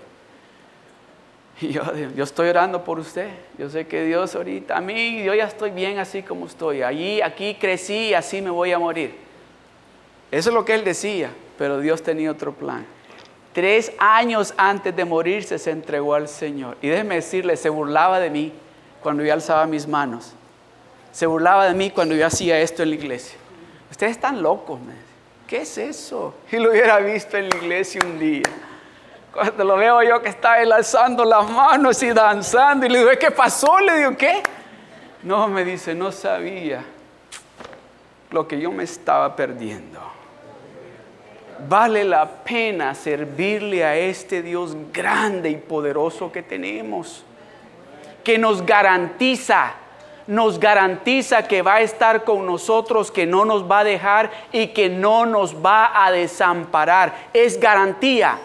[1.63, 1.83] Y yo,
[2.25, 3.31] estoy orando por usted.
[3.57, 6.83] Yo sé que Dios ahorita, a mí, yo ya estoy bien así como estoy.
[6.83, 9.15] Allí, aquí crecí así me voy a morir.
[10.33, 12.85] Eso es lo que él decía, pero Dios tenía otro plan.
[13.53, 16.79] Tres años antes de morirse se entregó al Señor.
[16.83, 18.53] Y déjeme decirle, se burlaba de mí
[19.01, 20.33] cuando yo alzaba mis manos.
[21.13, 23.39] Se burlaba de mí cuando yo hacía esto en la iglesia.
[23.89, 24.81] Ustedes están locos,
[25.47, 26.35] ¿qué es eso?
[26.51, 28.43] Y lo hubiera visto en la iglesia un día.
[29.33, 33.11] Cuando lo veo yo que está él alzando las manos y danzando, y le digo,
[33.19, 33.81] ¿qué pasó?
[33.81, 34.43] Le digo, ¿qué?
[35.23, 36.85] No, me dice, no sabía
[38.31, 40.01] lo que yo me estaba perdiendo.
[41.69, 47.25] Vale la pena servirle a este Dios grande y poderoso que tenemos,
[48.25, 49.75] que nos garantiza,
[50.27, 54.69] nos garantiza que va a estar con nosotros, que no nos va a dejar y
[54.69, 57.15] que no nos va a desamparar.
[57.33, 58.39] Es garantía.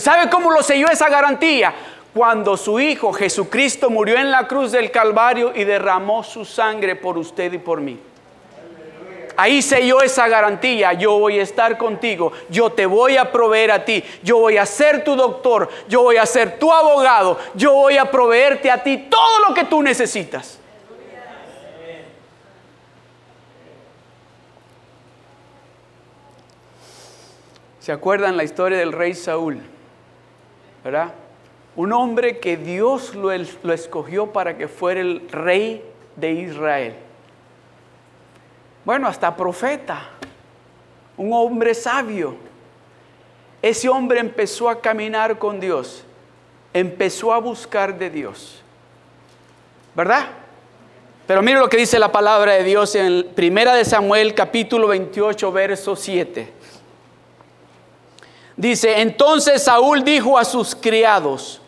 [0.00, 1.74] ¿Sabe cómo lo selló esa garantía?
[2.14, 7.18] Cuando su Hijo Jesucristo murió en la cruz del Calvario y derramó su sangre por
[7.18, 8.00] usted y por mí.
[9.36, 13.84] Ahí selló esa garantía, yo voy a estar contigo, yo te voy a proveer a
[13.84, 17.96] ti, yo voy a ser tu doctor, yo voy a ser tu abogado, yo voy
[17.96, 20.58] a proveerte a ti todo lo que tú necesitas.
[27.80, 29.62] ¿Se acuerdan la historia del rey Saúl?
[30.84, 31.12] ¿Verdad?
[31.76, 33.30] Un hombre que Dios lo,
[33.62, 35.84] lo escogió para que fuera el rey
[36.16, 36.94] de Israel.
[38.84, 40.08] Bueno, hasta profeta,
[41.16, 42.36] un hombre sabio.
[43.62, 46.02] Ese hombre empezó a caminar con Dios,
[46.72, 48.62] empezó a buscar de Dios.
[49.94, 50.28] ¿Verdad?
[51.26, 55.52] Pero mire lo que dice la palabra de Dios en Primera de Samuel capítulo 28
[55.52, 56.59] verso 7.
[58.56, 61.60] Dice, entonces Saúl dijo a sus criados,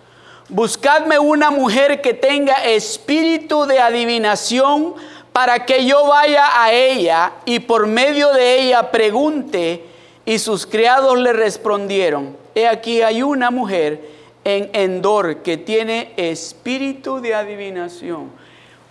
[0.49, 4.95] buscadme una mujer que tenga espíritu de adivinación
[5.33, 9.87] para que yo vaya a ella y por medio de ella pregunte.
[10.25, 14.09] Y sus criados le respondieron, he aquí hay una mujer
[14.45, 18.31] en Endor que tiene espíritu de adivinación.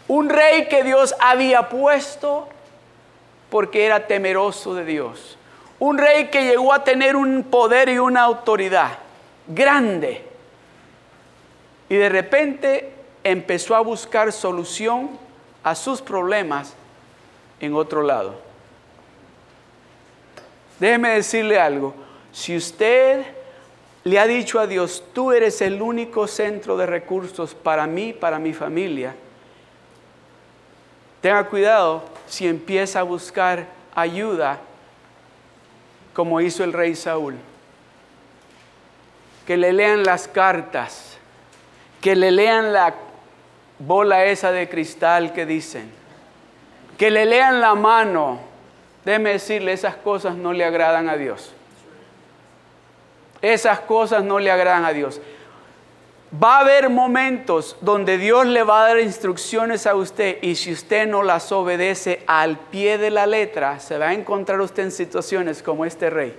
[0.07, 2.47] Un rey que Dios había puesto
[3.49, 5.37] porque era temeroso de Dios.
[5.81, 8.99] Un rey que llegó a tener un poder y una autoridad
[9.47, 10.23] grande.
[11.89, 15.09] Y de repente empezó a buscar solución
[15.63, 16.75] a sus problemas
[17.59, 18.35] en otro lado.
[20.79, 21.95] Déjeme decirle algo.
[22.31, 23.25] Si usted
[24.03, 28.37] le ha dicho a Dios, tú eres el único centro de recursos para mí, para
[28.37, 29.15] mi familia,
[31.21, 33.65] tenga cuidado si empieza a buscar
[33.95, 34.59] ayuda
[36.13, 37.37] como hizo el rey Saúl.
[39.45, 41.17] Que le lean las cartas,
[41.99, 42.93] que le lean la
[43.79, 45.91] bola esa de cristal que dicen.
[46.97, 48.39] Que le lean la mano.
[49.03, 51.53] Déjeme decirle, esas cosas no le agradan a Dios.
[53.41, 55.19] Esas cosas no le agradan a Dios.
[56.31, 60.71] Va a haber momentos donde Dios le va a dar instrucciones a usted y si
[60.71, 64.91] usted no las obedece al pie de la letra, se va a encontrar usted en
[64.91, 66.37] situaciones como este rey.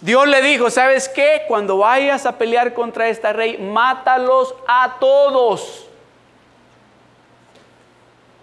[0.00, 1.42] Dios le dijo, ¿sabes qué?
[1.46, 5.88] Cuando vayas a pelear contra este rey, mátalos a todos.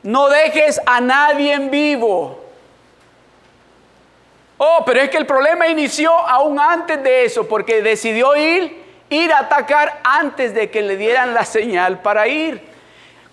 [0.01, 2.39] No dejes a nadie en vivo.
[4.57, 8.80] Oh, pero es que el problema inició aún antes de eso, porque decidió ir,
[9.11, 12.71] ir a atacar antes de que le dieran la señal para ir.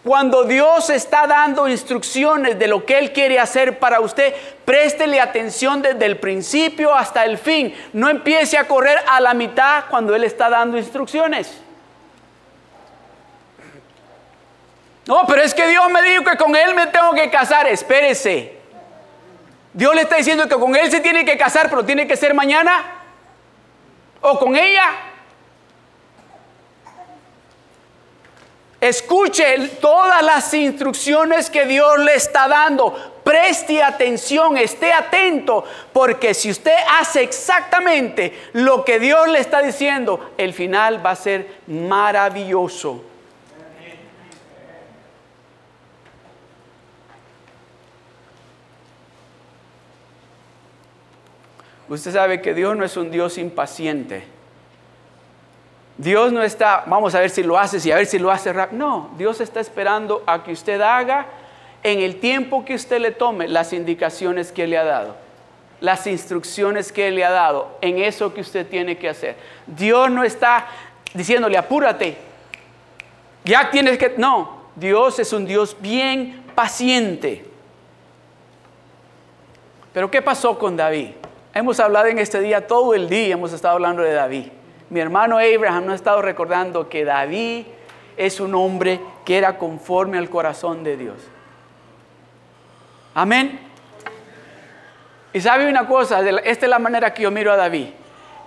[0.05, 5.81] Cuando Dios está dando instrucciones de lo que Él quiere hacer para usted, préstele atención
[5.81, 7.75] desde el principio hasta el fin.
[7.93, 11.63] No empiece a correr a la mitad cuando Él está dando instrucciones.
[15.07, 17.67] No, pero es que Dios me dijo que con él me tengo que casar.
[17.67, 18.59] Espérese.
[19.73, 22.35] Dios le está diciendo que con él se tiene que casar, pero tiene que ser
[22.35, 22.85] mañana.
[24.21, 25.08] O con ella.
[28.81, 32.95] Escuche todas las instrucciones que Dios le está dando.
[33.25, 40.31] Preste atención, esté atento, porque si usted hace exactamente lo que Dios le está diciendo,
[40.39, 43.05] el final va a ser maravilloso.
[51.89, 54.38] Usted sabe que Dios no es un Dios impaciente.
[55.99, 58.53] Dios no está, vamos a ver si lo hace, y a ver si lo hace
[58.53, 58.79] rápido.
[58.79, 61.27] No, Dios está esperando a que usted haga
[61.83, 65.17] en el tiempo que usted le tome las indicaciones que le ha dado,
[65.81, 69.35] las instrucciones que le ha dado en eso que usted tiene que hacer.
[69.67, 70.69] Dios no está
[71.13, 72.17] diciéndole, apúrate,
[73.45, 74.15] ya tienes que...
[74.17, 77.45] No, Dios es un Dios bien paciente.
[79.93, 81.11] Pero ¿qué pasó con David?
[81.53, 84.47] Hemos hablado en este día, todo el día hemos estado hablando de David.
[84.91, 87.67] Mi hermano Abraham nos ha estado recordando que David
[88.17, 91.17] es un hombre que era conforme al corazón de Dios.
[93.15, 93.61] Amén.
[95.33, 97.89] Y sabe una cosa, esta es la manera que yo miro a David,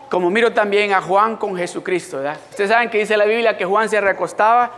[0.09, 2.17] como miro también a Juan con Jesucristo.
[2.17, 2.37] ¿verdad?
[2.49, 4.71] Ustedes saben que dice la Biblia que Juan se recostaba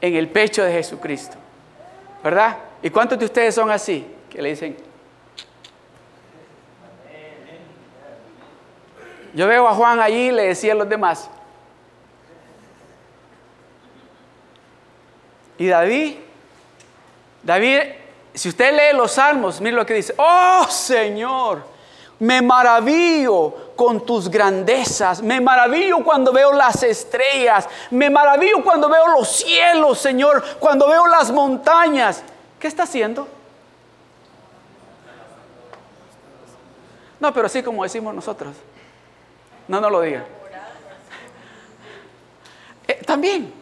[0.00, 1.36] en el pecho de Jesucristo.
[2.22, 2.56] ¿Verdad?
[2.82, 4.06] ¿Y cuántos de ustedes son así?
[4.30, 4.93] Que le dicen...
[9.34, 11.28] Yo veo a Juan allí y le decía a los demás.
[15.58, 16.16] Y David,
[17.42, 17.80] David,
[18.32, 20.14] si usted lee los salmos, mire lo que dice.
[20.16, 21.64] Oh Señor,
[22.18, 29.08] me maravillo con tus grandezas, me maravillo cuando veo las estrellas, me maravillo cuando veo
[29.08, 32.22] los cielos, Señor, cuando veo las montañas.
[32.58, 33.28] ¿Qué está haciendo?
[37.18, 38.54] No, pero así como decimos nosotros.
[39.68, 40.24] No, no lo diga.
[42.86, 43.52] Eh, también,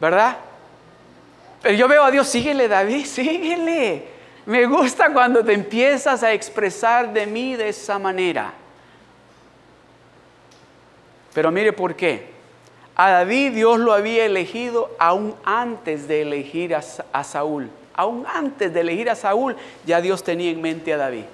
[0.00, 0.36] ¿verdad?
[1.62, 4.04] Pero yo veo a Dios, síguele David, síguele.
[4.46, 8.52] Me gusta cuando te empiezas a expresar de mí de esa manera.
[11.34, 12.38] Pero mire por qué.
[12.96, 16.82] A David Dios lo había elegido aún antes de elegir a,
[17.12, 17.70] a, Saúl.
[17.94, 19.54] Aún antes de elegir a Saúl,
[19.86, 21.24] ya Dios tenía en mente a David.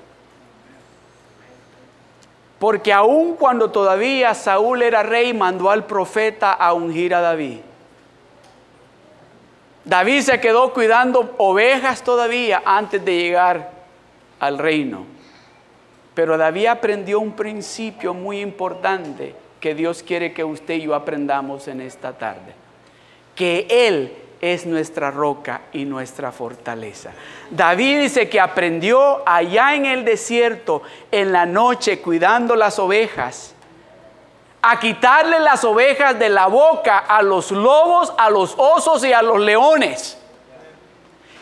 [2.65, 7.59] Porque aún cuando todavía Saúl era rey, mandó al profeta a ungir a David.
[9.85, 13.71] David se quedó cuidando ovejas todavía antes de llegar
[14.41, 15.05] al reino.
[16.15, 21.69] Pero David aprendió un principio muy importante que Dios quiere que usted y yo aprendamos
[21.69, 22.55] en esta tarde.
[23.35, 24.11] Que Él
[24.53, 27.13] es nuestra roca y nuestra fortaleza.
[27.51, 33.55] David dice que aprendió allá en el desierto, en la noche, cuidando las ovejas
[34.67, 39.21] a quitarle las ovejas de la boca a los lobos, a los osos y a
[39.21, 40.17] los leones.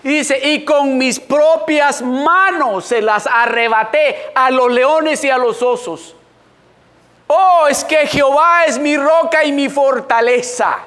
[0.02, 5.38] Y dice, y con mis propias manos se las arrebaté a los leones y a
[5.38, 6.16] los osos.
[7.28, 10.78] Oh, es que Jehová es mi roca y mi fortaleza.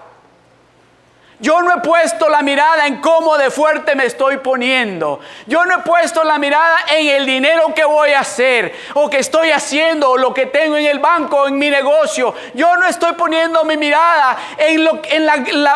[1.39, 5.19] Yo no he puesto la mirada en cómo de fuerte me estoy poniendo.
[5.47, 9.19] Yo no he puesto la mirada en el dinero que voy a hacer o que
[9.19, 12.33] estoy haciendo o lo que tengo en el banco en mi negocio.
[12.53, 15.01] Yo no estoy poniendo mi mirada en, lo,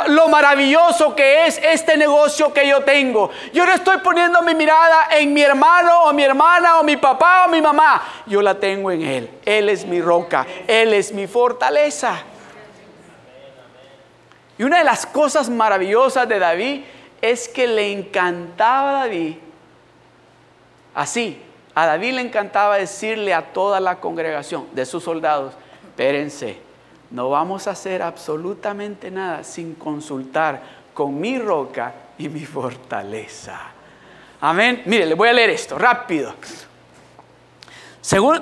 [0.07, 3.30] lo maravilloso que es este negocio que yo tengo.
[3.51, 7.45] Yo no estoy poniendo mi mirada en mi hermano o mi hermana o mi papá
[7.45, 8.01] o mi mamá.
[8.26, 9.30] Yo la tengo en Él.
[9.45, 10.47] Él es mi roca.
[10.68, 12.24] Él es mi fortaleza.
[14.60, 16.82] Y una de las cosas maravillosas de David
[17.22, 19.36] es que le encantaba a David,
[20.93, 21.41] así,
[21.74, 25.53] a David le encantaba decirle a toda la congregación de sus soldados,
[25.88, 26.57] espérense,
[27.10, 30.62] no vamos a hacer absolutamente nada sin consultar
[30.93, 33.57] con mi roca y mi fortaleza.
[34.41, 34.82] Amén.
[34.88, 36.36] Mire, le voy a leer esto rápido.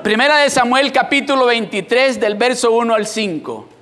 [0.02, 3.77] Primera de Samuel capítulo 23 del verso 1 al 5.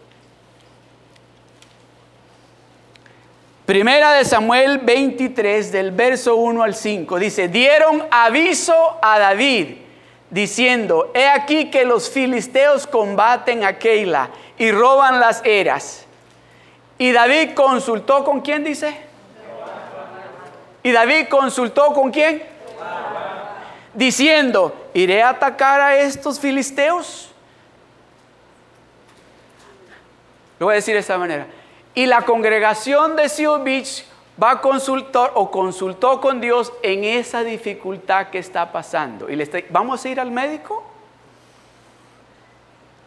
[3.65, 9.77] Primera de Samuel 23 del verso 1 al 5 dice, dieron aviso a David
[10.29, 16.05] diciendo, he aquí que los filisteos combaten a Keila y roban las eras.
[16.99, 18.95] Y David consultó con quién dice?
[20.83, 22.43] Y David consultó con quién?
[23.95, 27.31] Diciendo, ¿iré a atacar a estos filisteos?
[30.59, 31.47] Lo voy a decir de esta manera.
[31.95, 34.05] Y la congregación de Seal Beach
[34.41, 39.29] va a consultar o consultó con Dios en esa dificultad que está pasando.
[39.29, 40.83] Y le está, ¿Vamos a ir al médico?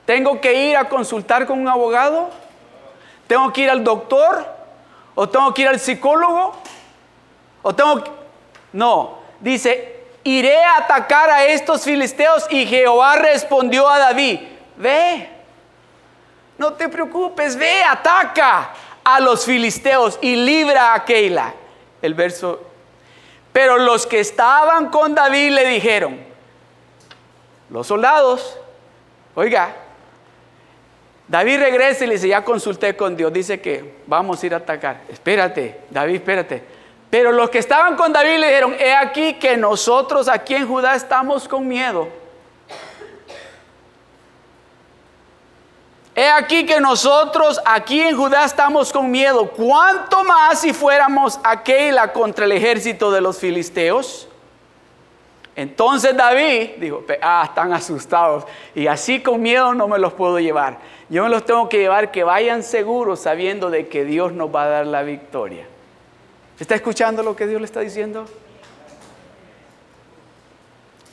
[0.07, 2.31] ¿Tengo que ir a consultar con un abogado?
[3.27, 4.47] ¿Tengo que ir al doctor?
[5.15, 6.55] ¿O tengo que ir al psicólogo?
[7.61, 8.11] ¿O tengo que...
[8.73, 14.41] No, dice, iré a atacar a estos filisteos y Jehová respondió a David,
[14.77, 15.29] ve,
[16.59, 18.71] no te preocupes, ve, ataca
[19.05, 21.55] a los filisteos y libra a Keila.
[22.03, 22.61] El verso.
[23.53, 26.21] Pero los que estaban con David le dijeron,
[27.71, 28.59] los soldados,
[29.35, 29.75] oiga,
[31.29, 34.59] David regresa y le dice, ya consulté con Dios, dice que vamos a ir a
[34.59, 35.03] atacar.
[35.09, 36.63] Espérate, David, espérate.
[37.11, 40.95] Pero los que estaban con David le dijeron, he aquí que nosotros aquí en Judá
[40.95, 42.18] estamos con miedo
[46.19, 49.53] He aquí que nosotros aquí en Judá estamos con miedo.
[49.53, 54.29] ¿Cuánto más si fuéramos a Keila contra el ejército de los filisteos?
[55.55, 58.43] Entonces David dijo, ah, están asustados.
[58.75, 60.79] Y así con miedo no me los puedo llevar.
[61.09, 64.65] Yo me los tengo que llevar que vayan seguros sabiendo de que Dios nos va
[64.65, 65.69] a dar la victoria.
[66.59, 68.25] ¿Está escuchando lo que Dios le está diciendo?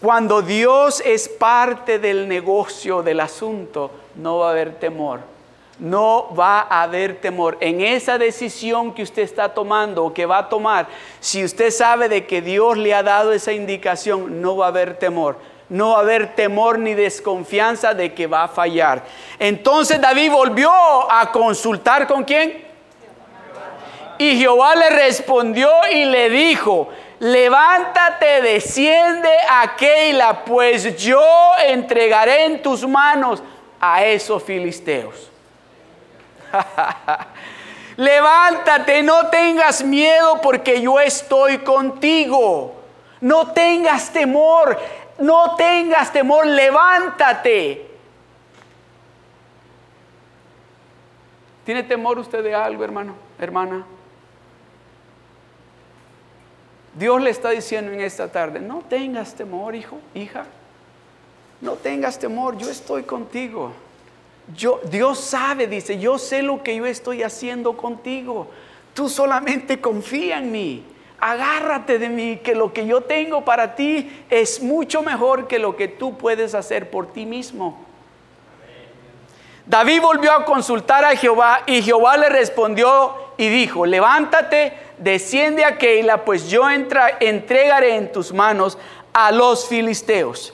[0.01, 5.21] Cuando Dios es parte del negocio, del asunto, no va a haber temor.
[5.77, 7.57] no va a haber temor.
[7.59, 10.87] En esa decisión que usted está tomando o que va a tomar,
[11.19, 14.97] si usted sabe de que Dios le ha dado esa indicación, no va a haber
[14.97, 15.37] temor.
[15.67, 19.03] No va a haber temor ni desconfianza de que va a fallar.
[19.39, 22.63] Entonces David volvió a consultar con quién.
[24.17, 26.87] Y Jehová le respondió y le dijo,
[27.19, 31.21] levántate, desciende a Keila, pues yo
[31.65, 33.41] entregaré en tus manos
[33.79, 35.31] a esos filisteos.
[37.97, 42.75] Levántate, no tengas miedo porque yo estoy contigo.
[43.21, 44.77] No tengas temor,
[45.17, 47.89] no tengas temor, levántate.
[51.63, 53.85] ¿Tiene temor usted de algo, hermano, hermana?
[56.97, 60.45] Dios le está diciendo en esta tarde, no tengas temor, hijo, hija.
[61.59, 63.73] No tengas temor, yo estoy contigo.
[64.55, 68.47] Yo, Dios sabe, dice, yo sé lo que yo estoy haciendo contigo.
[68.93, 70.83] Tú solamente confía en mí.
[71.19, 75.75] Agárrate de mí, que lo que yo tengo para ti es mucho mejor que lo
[75.75, 77.83] que tú puedes hacer por ti mismo.
[79.65, 85.77] David volvió a consultar a Jehová y Jehová le respondió y dijo, levántate, desciende a
[85.77, 88.77] Keila, pues yo entregaré en tus manos
[89.13, 90.53] a los filisteos.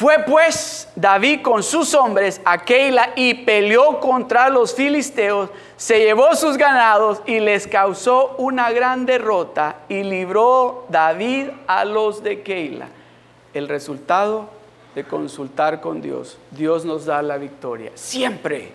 [0.00, 6.34] Fue pues David con sus hombres a Keila y peleó contra los filisteos, se llevó
[6.36, 12.88] sus ganados y les causó una gran derrota y libró David a los de Keila.
[13.52, 14.48] El resultado
[14.94, 18.72] de consultar con Dios, Dios nos da la victoria, siempre,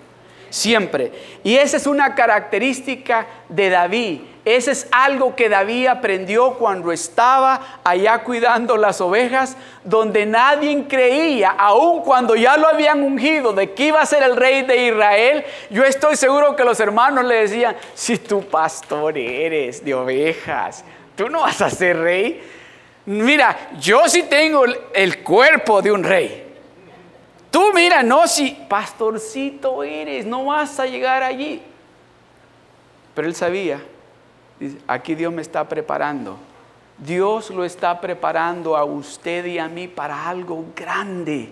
[0.56, 1.12] siempre.
[1.44, 4.22] Y esa es una característica de David.
[4.46, 11.50] Ese es algo que David aprendió cuando estaba allá cuidando las ovejas, donde nadie creía,
[11.58, 15.44] aun cuando ya lo habían ungido de que iba a ser el rey de Israel.
[15.70, 20.86] Yo estoy seguro que los hermanos le decían, si tú pastor eres de ovejas,
[21.18, 22.42] tú no vas a ser rey.
[23.08, 26.45] Mira, yo sí tengo el cuerpo de un rey.
[27.56, 31.62] Tú mira, no, si pastorcito eres, no vas a llegar allí.
[33.14, 33.82] Pero él sabía
[34.86, 36.36] aquí Dios me está preparando.
[36.98, 41.50] Dios lo está preparando a usted y a mí para algo grande.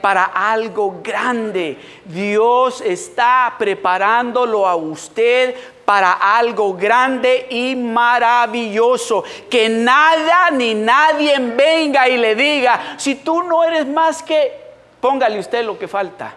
[0.00, 1.76] Para algo grande.
[2.06, 5.54] Dios está preparándolo a usted
[5.84, 9.22] para algo grande y maravilloso.
[9.50, 14.69] Que nada ni nadie venga y le diga, si tú no eres más que,
[15.00, 16.34] póngale usted lo que falta.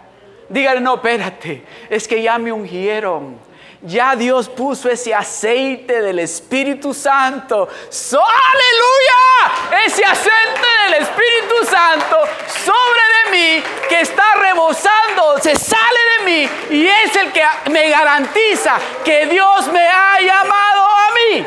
[0.49, 3.37] Dígale, no, espérate, es que ya me ungieron
[3.85, 7.67] ya Dios puso ese aceite del Espíritu Santo.
[7.67, 9.83] aleluya.
[9.85, 16.49] Ese aceite del Espíritu Santo sobre de mí que está rebosando, se sale de mí
[16.69, 21.45] y es el que me garantiza que Dios me ha llamado a mí.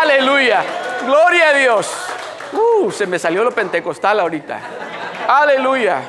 [0.00, 0.62] Aleluya.
[1.04, 1.90] Gloria a Dios.
[2.52, 4.60] Uh, se me salió lo pentecostal ahorita.
[5.26, 6.02] Aleluya.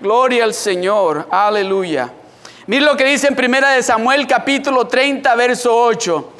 [0.00, 1.28] Gloria al Señor.
[1.30, 2.10] Aleluya.
[2.66, 6.32] Mira lo que dice en Primera de Samuel capítulo 30 verso 8.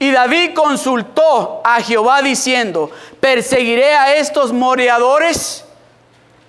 [0.00, 2.90] Y David consultó a Jehová diciendo,
[3.20, 5.64] ¿perseguiré a estos moreadores?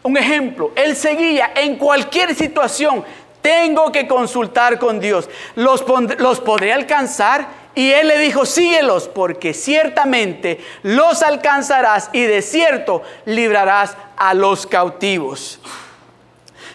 [0.03, 3.03] Un ejemplo, él seguía en cualquier situación,
[3.41, 5.29] tengo que consultar con Dios.
[5.55, 5.83] ¿Los,
[6.19, 7.47] los podré alcanzar?
[7.73, 14.67] Y él le dijo, síguelos, porque ciertamente los alcanzarás y de cierto librarás a los
[14.67, 15.59] cautivos.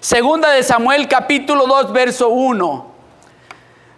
[0.04, 2.86] Segunda de Samuel capítulo 2 verso 1.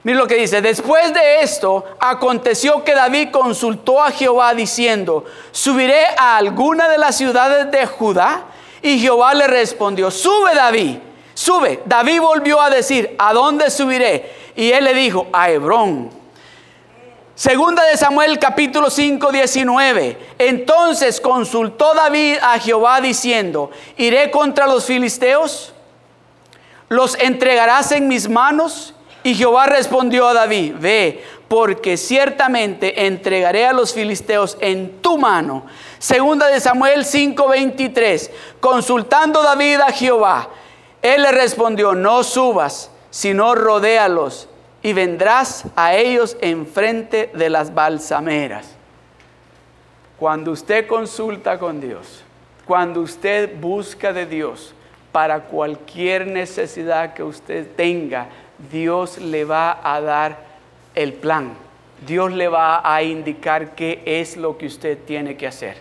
[0.04, 6.04] Mira lo que dice, después de esto aconteció que David consultó a Jehová diciendo, ¿subiré
[6.16, 8.44] a alguna de las ciudades de Judá?
[8.82, 10.98] Y Jehová le respondió, sube David,
[11.34, 11.82] sube.
[11.86, 14.32] David volvió a decir, ¿a dónde subiré?
[14.54, 16.10] Y él le dijo, a Hebrón.
[17.34, 20.18] Segunda de Samuel capítulo 5, 19.
[20.38, 25.72] Entonces consultó David a Jehová diciendo, ¿iré contra los filisteos?
[26.88, 28.94] ¿Los entregarás en mis manos?
[29.22, 35.66] Y Jehová respondió a David, ve, porque ciertamente entregaré a los filisteos en tu mano.
[35.98, 38.30] Segunda de Samuel 5:23,
[38.60, 40.48] consultando David a Jehová,
[41.02, 44.48] él le respondió, no subas, sino rodéalos
[44.82, 48.76] y vendrás a ellos enfrente de las balsameras.
[50.18, 52.22] Cuando usted consulta con Dios,
[52.64, 54.75] cuando usted busca de Dios,
[55.16, 58.26] para cualquier necesidad que usted tenga,
[58.70, 60.36] Dios le va a dar
[60.94, 61.54] el plan.
[62.06, 65.78] Dios le va a indicar qué es lo que usted tiene que hacer.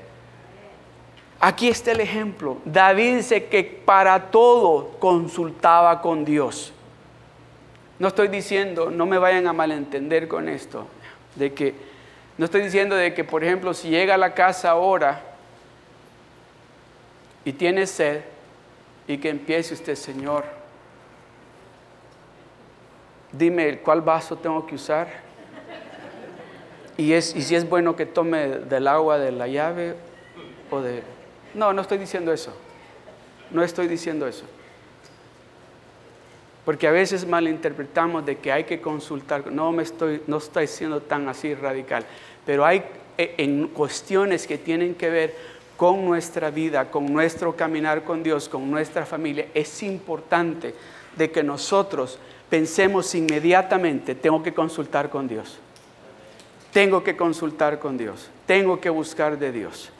[1.41, 2.59] Aquí está el ejemplo.
[2.63, 6.71] David dice que para todo consultaba con Dios.
[7.99, 10.87] No estoy diciendo, no me vayan a malentender con esto,
[11.35, 11.75] de que
[12.37, 15.21] no estoy diciendo de que, por ejemplo, si llega a la casa ahora
[17.43, 18.33] y tiene sed
[19.07, 20.43] y que empiece usted, Señor,
[23.31, 25.25] dime cuál vaso tengo que usar
[26.97, 29.95] y, es, y si es bueno que tome del agua de la llave
[30.71, 31.03] o de...
[31.53, 32.55] No, no estoy diciendo eso.
[33.51, 34.45] No estoy diciendo eso.
[36.63, 39.51] Porque a veces malinterpretamos de que hay que consultar.
[39.51, 42.05] No me estoy, no estoy siendo tan así radical.
[42.45, 42.83] Pero hay
[43.17, 45.35] eh, en cuestiones que tienen que ver
[45.77, 50.73] con nuestra vida, con nuestro caminar con Dios, con nuestra familia, es importante
[51.15, 52.19] de que nosotros
[52.49, 55.59] pensemos inmediatamente, tengo que consultar con Dios.
[56.71, 58.29] Tengo que consultar con Dios.
[58.45, 59.91] Tengo que buscar de Dios.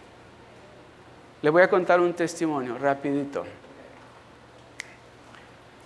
[1.41, 3.45] Le voy a contar un testimonio rapidito.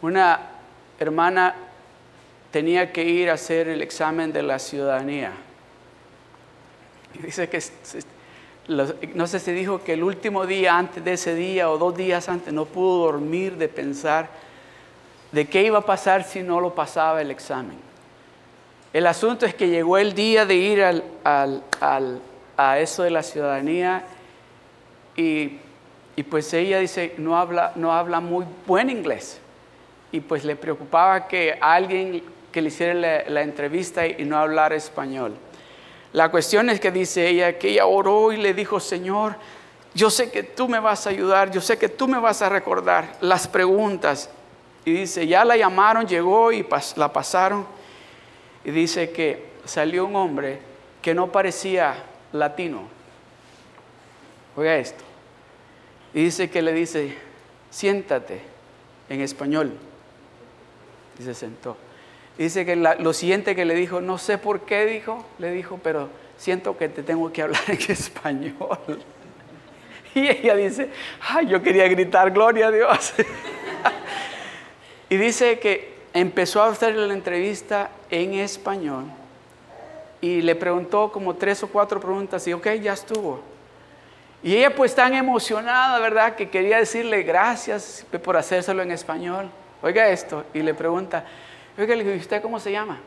[0.02, 0.40] Una
[1.00, 1.56] hermana
[2.52, 5.32] tenía que ir a hacer el examen de la ciudadanía.
[7.14, 7.62] Y dice que,
[8.70, 12.30] no sé si dijo que el último día antes de ese día o dos días
[12.30, 14.30] antes no pudo dormir de pensar
[15.32, 17.78] de qué iba a pasar si no lo pasaba el examen.
[18.94, 24.04] El asunto es que llegó el día de ir a eso de la ciudadanía
[25.16, 25.60] y,
[26.30, 29.40] pues ella dice, no habla, no habla muy buen inglés
[30.12, 32.94] y pues le preocupaba que alguien que le hiciera
[33.28, 35.34] la, entrevista y no hablara español.
[36.14, 39.36] La cuestión es que dice ella que ella oró y le dijo, Señor,
[39.94, 42.50] yo sé que tú me vas a ayudar, yo sé que tú me vas a
[42.50, 44.30] recordar las preguntas.
[44.86, 47.66] Y dice, ya la llamaron, llegó y la pasaron.
[48.64, 50.60] Y dice que salió un hombre
[51.02, 52.84] que no parecía latino.
[54.56, 55.04] Oiga esto.
[56.14, 57.16] Y dice que le dice,
[57.70, 58.42] siéntate
[59.10, 59.78] en español
[61.20, 61.78] y se sentó.
[62.40, 66.08] Dice que lo siguiente que le dijo, no sé por qué dijo, le dijo, pero
[66.38, 69.04] siento que te tengo que hablar en español.
[70.16, 73.14] Y ella dice, ay, yo quería gritar, gloria a Dios.
[75.10, 79.04] y dice que empezó a hacerle la entrevista en español
[80.22, 83.42] y le preguntó como tres o cuatro preguntas y ok, ya estuvo.
[84.42, 86.38] Y ella pues tan emocionada, ¿verdad?
[86.38, 91.26] Que quería decirle gracias por hacérselo en español oiga esto, y le pregunta,
[91.78, 93.00] oiga, le digo, ¿usted cómo se llama?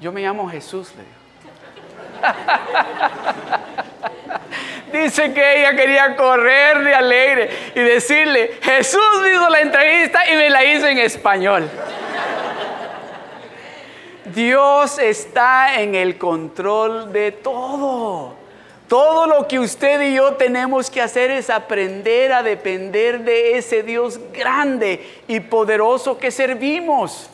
[0.00, 1.04] Yo me llamo Jesús, le.
[5.04, 9.00] Dice que ella quería correr de alegre y decirle, Jesús
[9.32, 11.68] hizo la entrevista y me la hizo en español.
[14.26, 18.34] Dios está en el control de todo.
[18.88, 23.82] Todo lo que usted y yo tenemos que hacer es aprender a depender de ese
[23.82, 27.30] Dios grande y poderoso que servimos.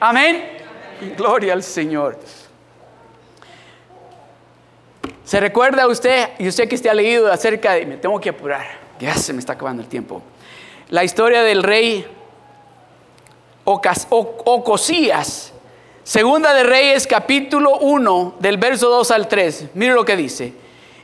[0.00, 0.44] Amén.
[1.16, 2.18] Gloria al Señor.
[5.24, 8.66] ¿Se recuerda usted, y usted que esté leído acerca de, me tengo que apurar,
[8.98, 10.22] ya se me está acabando el tiempo,
[10.88, 12.06] la historia del rey
[13.64, 15.52] Ocosías,
[16.02, 20.54] segunda de Reyes capítulo 1 del verso 2 al 3, mire lo que dice.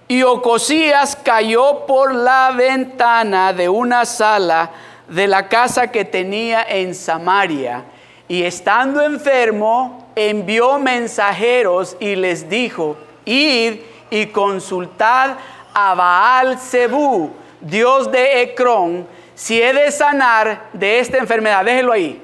[0.09, 4.70] Y Ocosías cayó por la ventana de una sala
[5.09, 7.84] de la casa que tenía en Samaria.
[8.29, 15.37] Y estando enfermo, envió mensajeros y les dijo, id y consultad
[15.75, 21.64] a Baal Zebú, Dios de Ecrón, si he de sanar de esta enfermedad.
[21.64, 22.20] Déjelo ahí.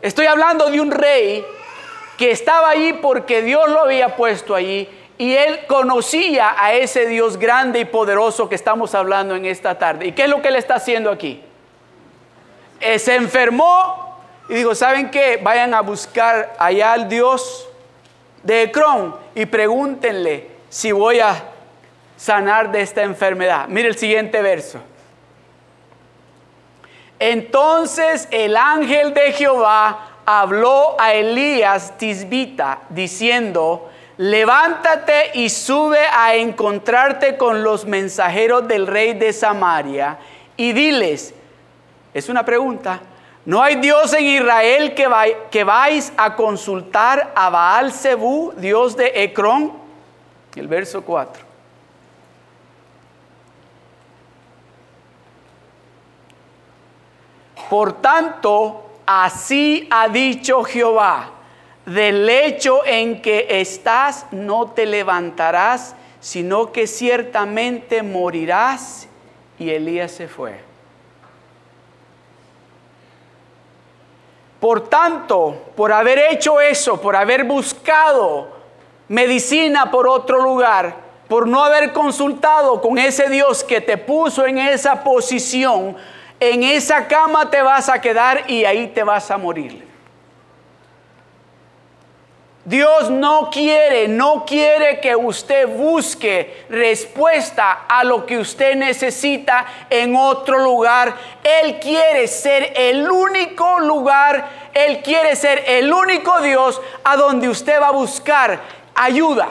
[0.00, 1.44] Estoy hablando de un rey
[2.16, 4.88] que estaba ahí porque Dios lo había puesto allí
[5.18, 10.06] y él conocía a ese Dios grande y poderoso que estamos hablando en esta tarde.
[10.06, 11.42] ¿Y qué es lo que él está haciendo aquí?
[12.80, 14.16] Eh, se enfermó
[14.48, 15.38] y dijo, ¿saben qué?
[15.42, 17.68] Vayan a buscar allá al Dios
[18.42, 21.44] de Ecrón y pregúntenle si voy a
[22.16, 23.68] sanar de esta enfermedad.
[23.68, 24.80] Mire el siguiente verso.
[27.18, 37.36] Entonces el ángel de Jehová habló a Elías Tisbita diciendo, levántate y sube a encontrarte
[37.36, 40.18] con los mensajeros del rey de Samaria
[40.56, 41.34] y diles,
[42.18, 43.00] es una pregunta,
[43.44, 45.08] ¿no hay Dios en Israel que,
[45.50, 49.72] que vais a consultar a Baal Zebú, Dios de Ecrón?
[50.54, 51.44] El verso 4.
[57.70, 61.32] Por tanto, así ha dicho Jehová
[61.88, 69.08] del lecho en que estás no te levantarás, sino que ciertamente morirás.
[69.58, 70.67] Y Elías se fue.
[74.60, 78.48] Por tanto, por haber hecho eso, por haber buscado
[79.08, 80.96] medicina por otro lugar,
[81.28, 85.96] por no haber consultado con ese Dios que te puso en esa posición,
[86.40, 89.87] en esa cama te vas a quedar y ahí te vas a morir.
[92.68, 100.14] Dios no quiere, no quiere que usted busque respuesta a lo que usted necesita en
[100.14, 101.14] otro lugar.
[101.42, 107.80] Él quiere ser el único lugar, Él quiere ser el único Dios a donde usted
[107.80, 108.60] va a buscar
[108.94, 109.48] ayuda.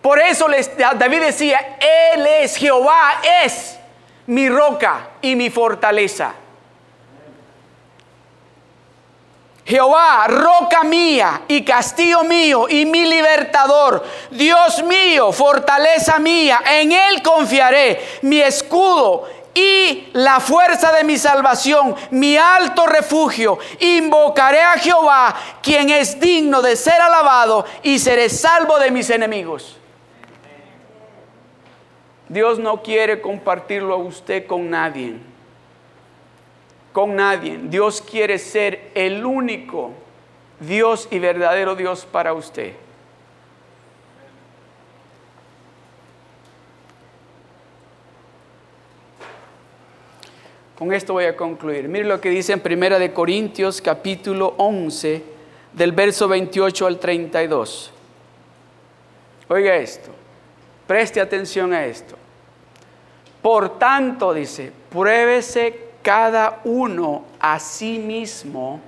[0.00, 0.46] Por eso
[0.98, 1.78] David decía,
[2.14, 3.76] Él es Jehová, es
[4.28, 6.32] mi roca y mi fortaleza.
[9.64, 17.22] Jehová, roca mía y castillo mío y mi libertador, Dios mío, fortaleza mía, en Él
[17.22, 23.58] confiaré, mi escudo y la fuerza de mi salvación, mi alto refugio.
[23.78, 29.76] Invocaré a Jehová, quien es digno de ser alabado, y seré salvo de mis enemigos.
[32.28, 35.29] Dios no quiere compartirlo a usted con nadie
[36.92, 37.58] con nadie.
[37.62, 39.92] Dios quiere ser el único
[40.58, 42.72] Dios y verdadero Dios para usted.
[50.78, 51.88] Con esto voy a concluir.
[51.88, 55.22] Mire lo que dice en Primera de Corintios capítulo 11
[55.74, 57.92] del verso 28 al 32.
[59.48, 60.10] Oiga esto.
[60.86, 62.16] Preste atención a esto.
[63.42, 68.80] Por tanto, dice, pruébese cada uno a sí mismo.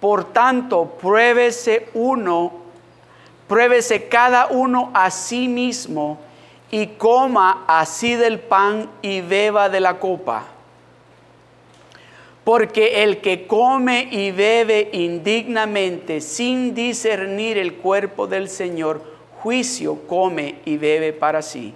[0.00, 2.52] Por tanto, pruébese uno,
[3.48, 6.18] pruébese cada uno a sí mismo
[6.70, 10.44] y coma así del pan y beba de la copa.
[12.44, 19.02] Porque el que come y bebe indignamente sin discernir el cuerpo del Señor,
[19.42, 21.74] juicio come y bebe para sí.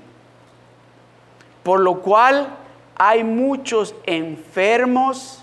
[1.65, 2.57] Por lo cual
[3.03, 5.43] hay muchos enfermos.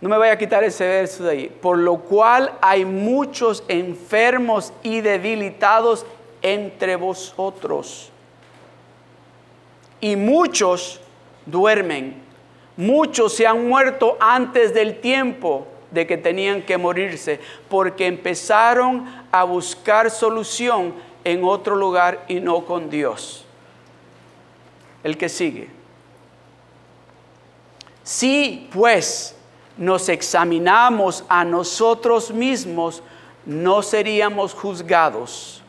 [0.00, 1.48] No me voy a quitar ese verso de ahí.
[1.48, 6.04] Por lo cual hay muchos enfermos y debilitados
[6.42, 8.10] entre vosotros.
[10.00, 11.00] Y muchos
[11.46, 12.20] duermen.
[12.76, 19.44] Muchos se han muerto antes del tiempo de que tenían que morirse, porque empezaron a
[19.44, 23.46] buscar solución en otro lugar y no con Dios.
[25.04, 25.75] El que sigue.
[28.06, 29.34] Si pues
[29.76, 33.02] nos examinamos a nosotros mismos,
[33.44, 35.60] no seríamos juzgados.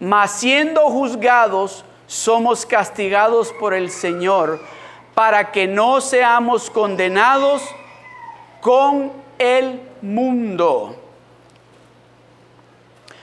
[0.00, 4.60] Mas siendo juzgados, somos castigados por el Señor
[5.14, 7.62] para que no seamos condenados
[8.60, 10.96] con el mundo.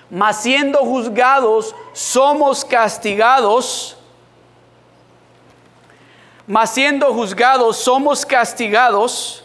[0.10, 3.97] Mas siendo juzgados, somos castigados
[6.48, 9.44] mas siendo juzgados somos castigados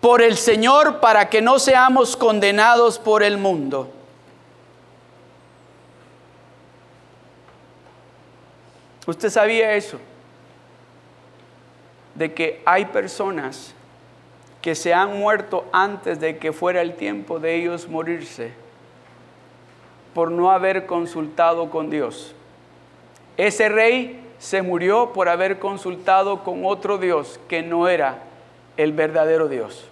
[0.00, 3.92] por el Señor para que no seamos condenados por el mundo.
[9.06, 9.98] ¿Usted sabía eso?
[12.14, 13.72] De que hay personas
[14.60, 18.52] que se han muerto antes de que fuera el tiempo de ellos morirse
[20.12, 22.34] por no haber consultado con Dios.
[23.36, 28.22] Ese rey se murió por haber consultado con otro Dios que no era
[28.76, 29.88] el verdadero Dios.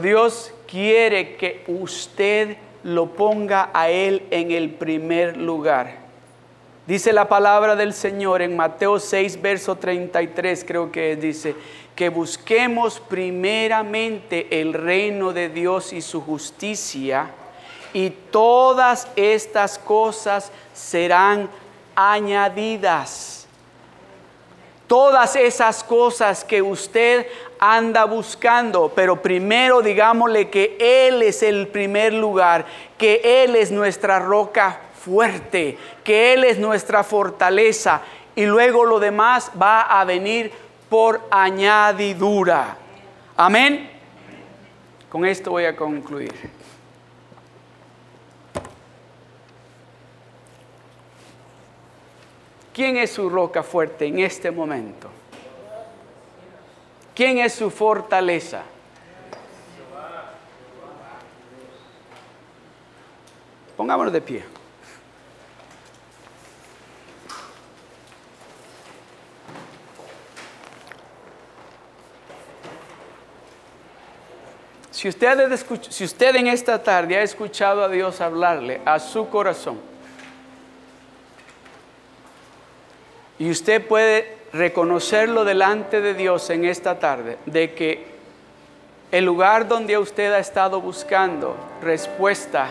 [0.00, 6.04] Dios quiere que usted lo ponga a Él en el primer lugar.
[6.86, 11.54] Dice la palabra del Señor en Mateo 6, verso 33, creo que dice,
[11.94, 17.30] que busquemos primeramente el reino de Dios y su justicia
[17.94, 21.48] y todas estas cosas serán
[21.94, 23.46] añadidas.
[24.86, 27.26] Todas esas cosas que usted
[27.58, 32.66] anda buscando, pero primero digámosle que Él es el primer lugar,
[32.98, 38.02] que Él es nuestra roca fuerte, que Él es nuestra fortaleza
[38.34, 40.52] y luego lo demás va a venir
[40.90, 42.76] por añadidura.
[43.36, 43.90] Amén.
[45.08, 46.53] Con esto voy a concluir.
[52.74, 55.08] ¿Quién es su roca fuerte en este momento?
[57.14, 58.64] ¿Quién es su fortaleza?
[63.76, 64.44] Pongámonos de pie.
[74.90, 75.56] Si usted,
[75.90, 79.93] si usted en esta tarde ha escuchado a Dios hablarle a su corazón,
[83.38, 88.06] y usted puede reconocerlo delante de Dios en esta tarde, de que
[89.10, 92.68] el lugar donde usted ha estado buscando respuesta,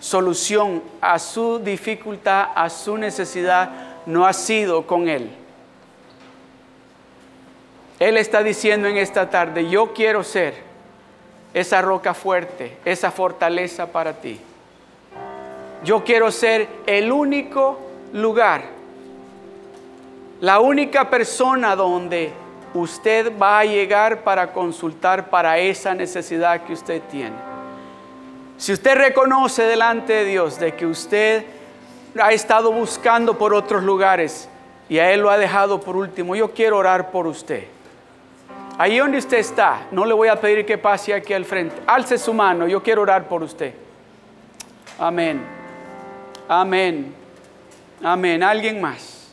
[0.00, 3.70] solución a su dificultad, a su necesidad,
[4.06, 5.30] no ha sido con Él.
[7.98, 10.54] Él está diciendo en esta tarde, yo quiero ser
[11.54, 14.40] esa roca fuerte, esa fortaleza para ti.
[15.84, 17.78] Yo quiero ser el único
[18.12, 18.62] lugar
[20.44, 22.30] la única persona donde
[22.74, 27.34] usted va a llegar para consultar para esa necesidad que usted tiene.
[28.58, 31.46] Si usted reconoce delante de Dios de que usted
[32.20, 34.46] ha estado buscando por otros lugares
[34.86, 37.64] y a Él lo ha dejado por último, yo quiero orar por usted.
[38.76, 41.80] Ahí donde usted está, no le voy a pedir que pase aquí al frente.
[41.86, 43.72] Alce su mano, yo quiero orar por usted.
[44.98, 45.42] Amén.
[46.46, 47.14] Amén.
[48.02, 48.42] Amén.
[48.42, 49.23] ¿Alguien más?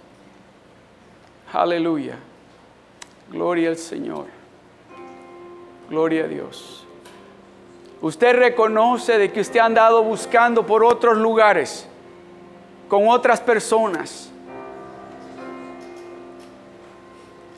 [1.54, 2.16] Aleluya.
[3.30, 4.26] Gloria al Señor.
[5.90, 6.86] Gloria a Dios.
[8.02, 11.88] Usted reconoce de que usted ha andado buscando por otros lugares,
[12.88, 14.32] con otras personas.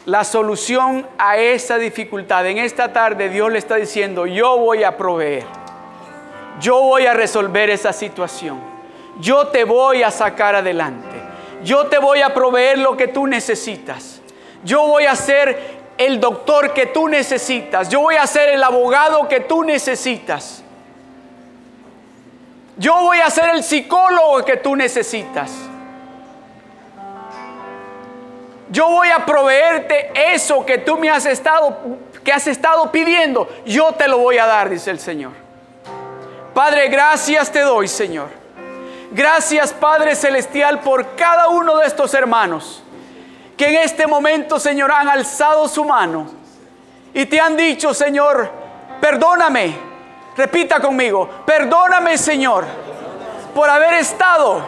[0.06, 2.46] La solución a esa dificultad.
[2.48, 5.46] En esta tarde Dios le está diciendo, yo voy a proveer.
[6.60, 8.60] Yo voy a resolver esa situación.
[9.20, 11.13] Yo te voy a sacar adelante.
[11.64, 14.22] Yo te voy a proveer lo que tú necesitas.
[14.64, 17.90] Yo voy a ser el doctor que tú necesitas.
[17.90, 20.64] Yo voy a ser el abogado que tú necesitas.
[22.78, 25.52] Yo voy a ser el psicólogo que tú necesitas.
[28.70, 31.78] Yo voy a proveerte eso que tú me has estado
[32.24, 33.48] que has estado pidiendo.
[33.66, 35.34] Yo te lo voy a dar, dice el Señor.
[36.54, 38.43] Padre, gracias te doy, Señor
[39.14, 42.82] Gracias Padre Celestial por cada uno de estos hermanos
[43.56, 46.26] que en este momento, Señor, han alzado su mano
[47.14, 48.50] y te han dicho, Señor,
[49.00, 49.78] perdóname.
[50.36, 52.66] Repita conmigo, perdóname, Señor,
[53.54, 54.64] por haber estado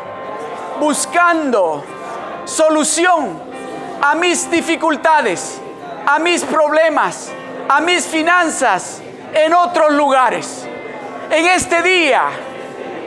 [0.80, 1.84] buscando
[2.46, 3.42] solución
[4.00, 5.60] a mis dificultades,
[6.06, 7.32] a mis problemas,
[7.68, 9.02] a mis finanzas
[9.34, 10.68] en otros lugares.
[11.32, 12.30] En este día,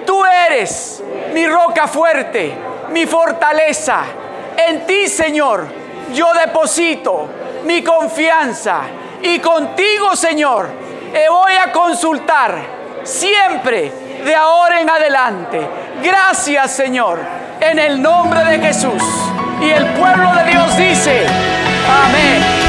[0.09, 1.03] tú eres
[1.35, 2.55] mi roca fuerte,
[2.93, 4.05] mi fortaleza.
[4.57, 5.67] En ti, Señor,
[6.15, 7.29] yo deposito
[7.65, 8.85] mi confianza.
[9.21, 10.71] Y contigo, Señor,
[11.29, 12.55] voy a consultar
[13.03, 13.93] siempre
[14.25, 15.69] de ahora en adelante.
[16.03, 17.19] Gracias, Señor,
[17.61, 19.03] en el nombre de Jesús.
[19.61, 21.27] Y el pueblo de Dios dice,
[21.87, 22.68] amén.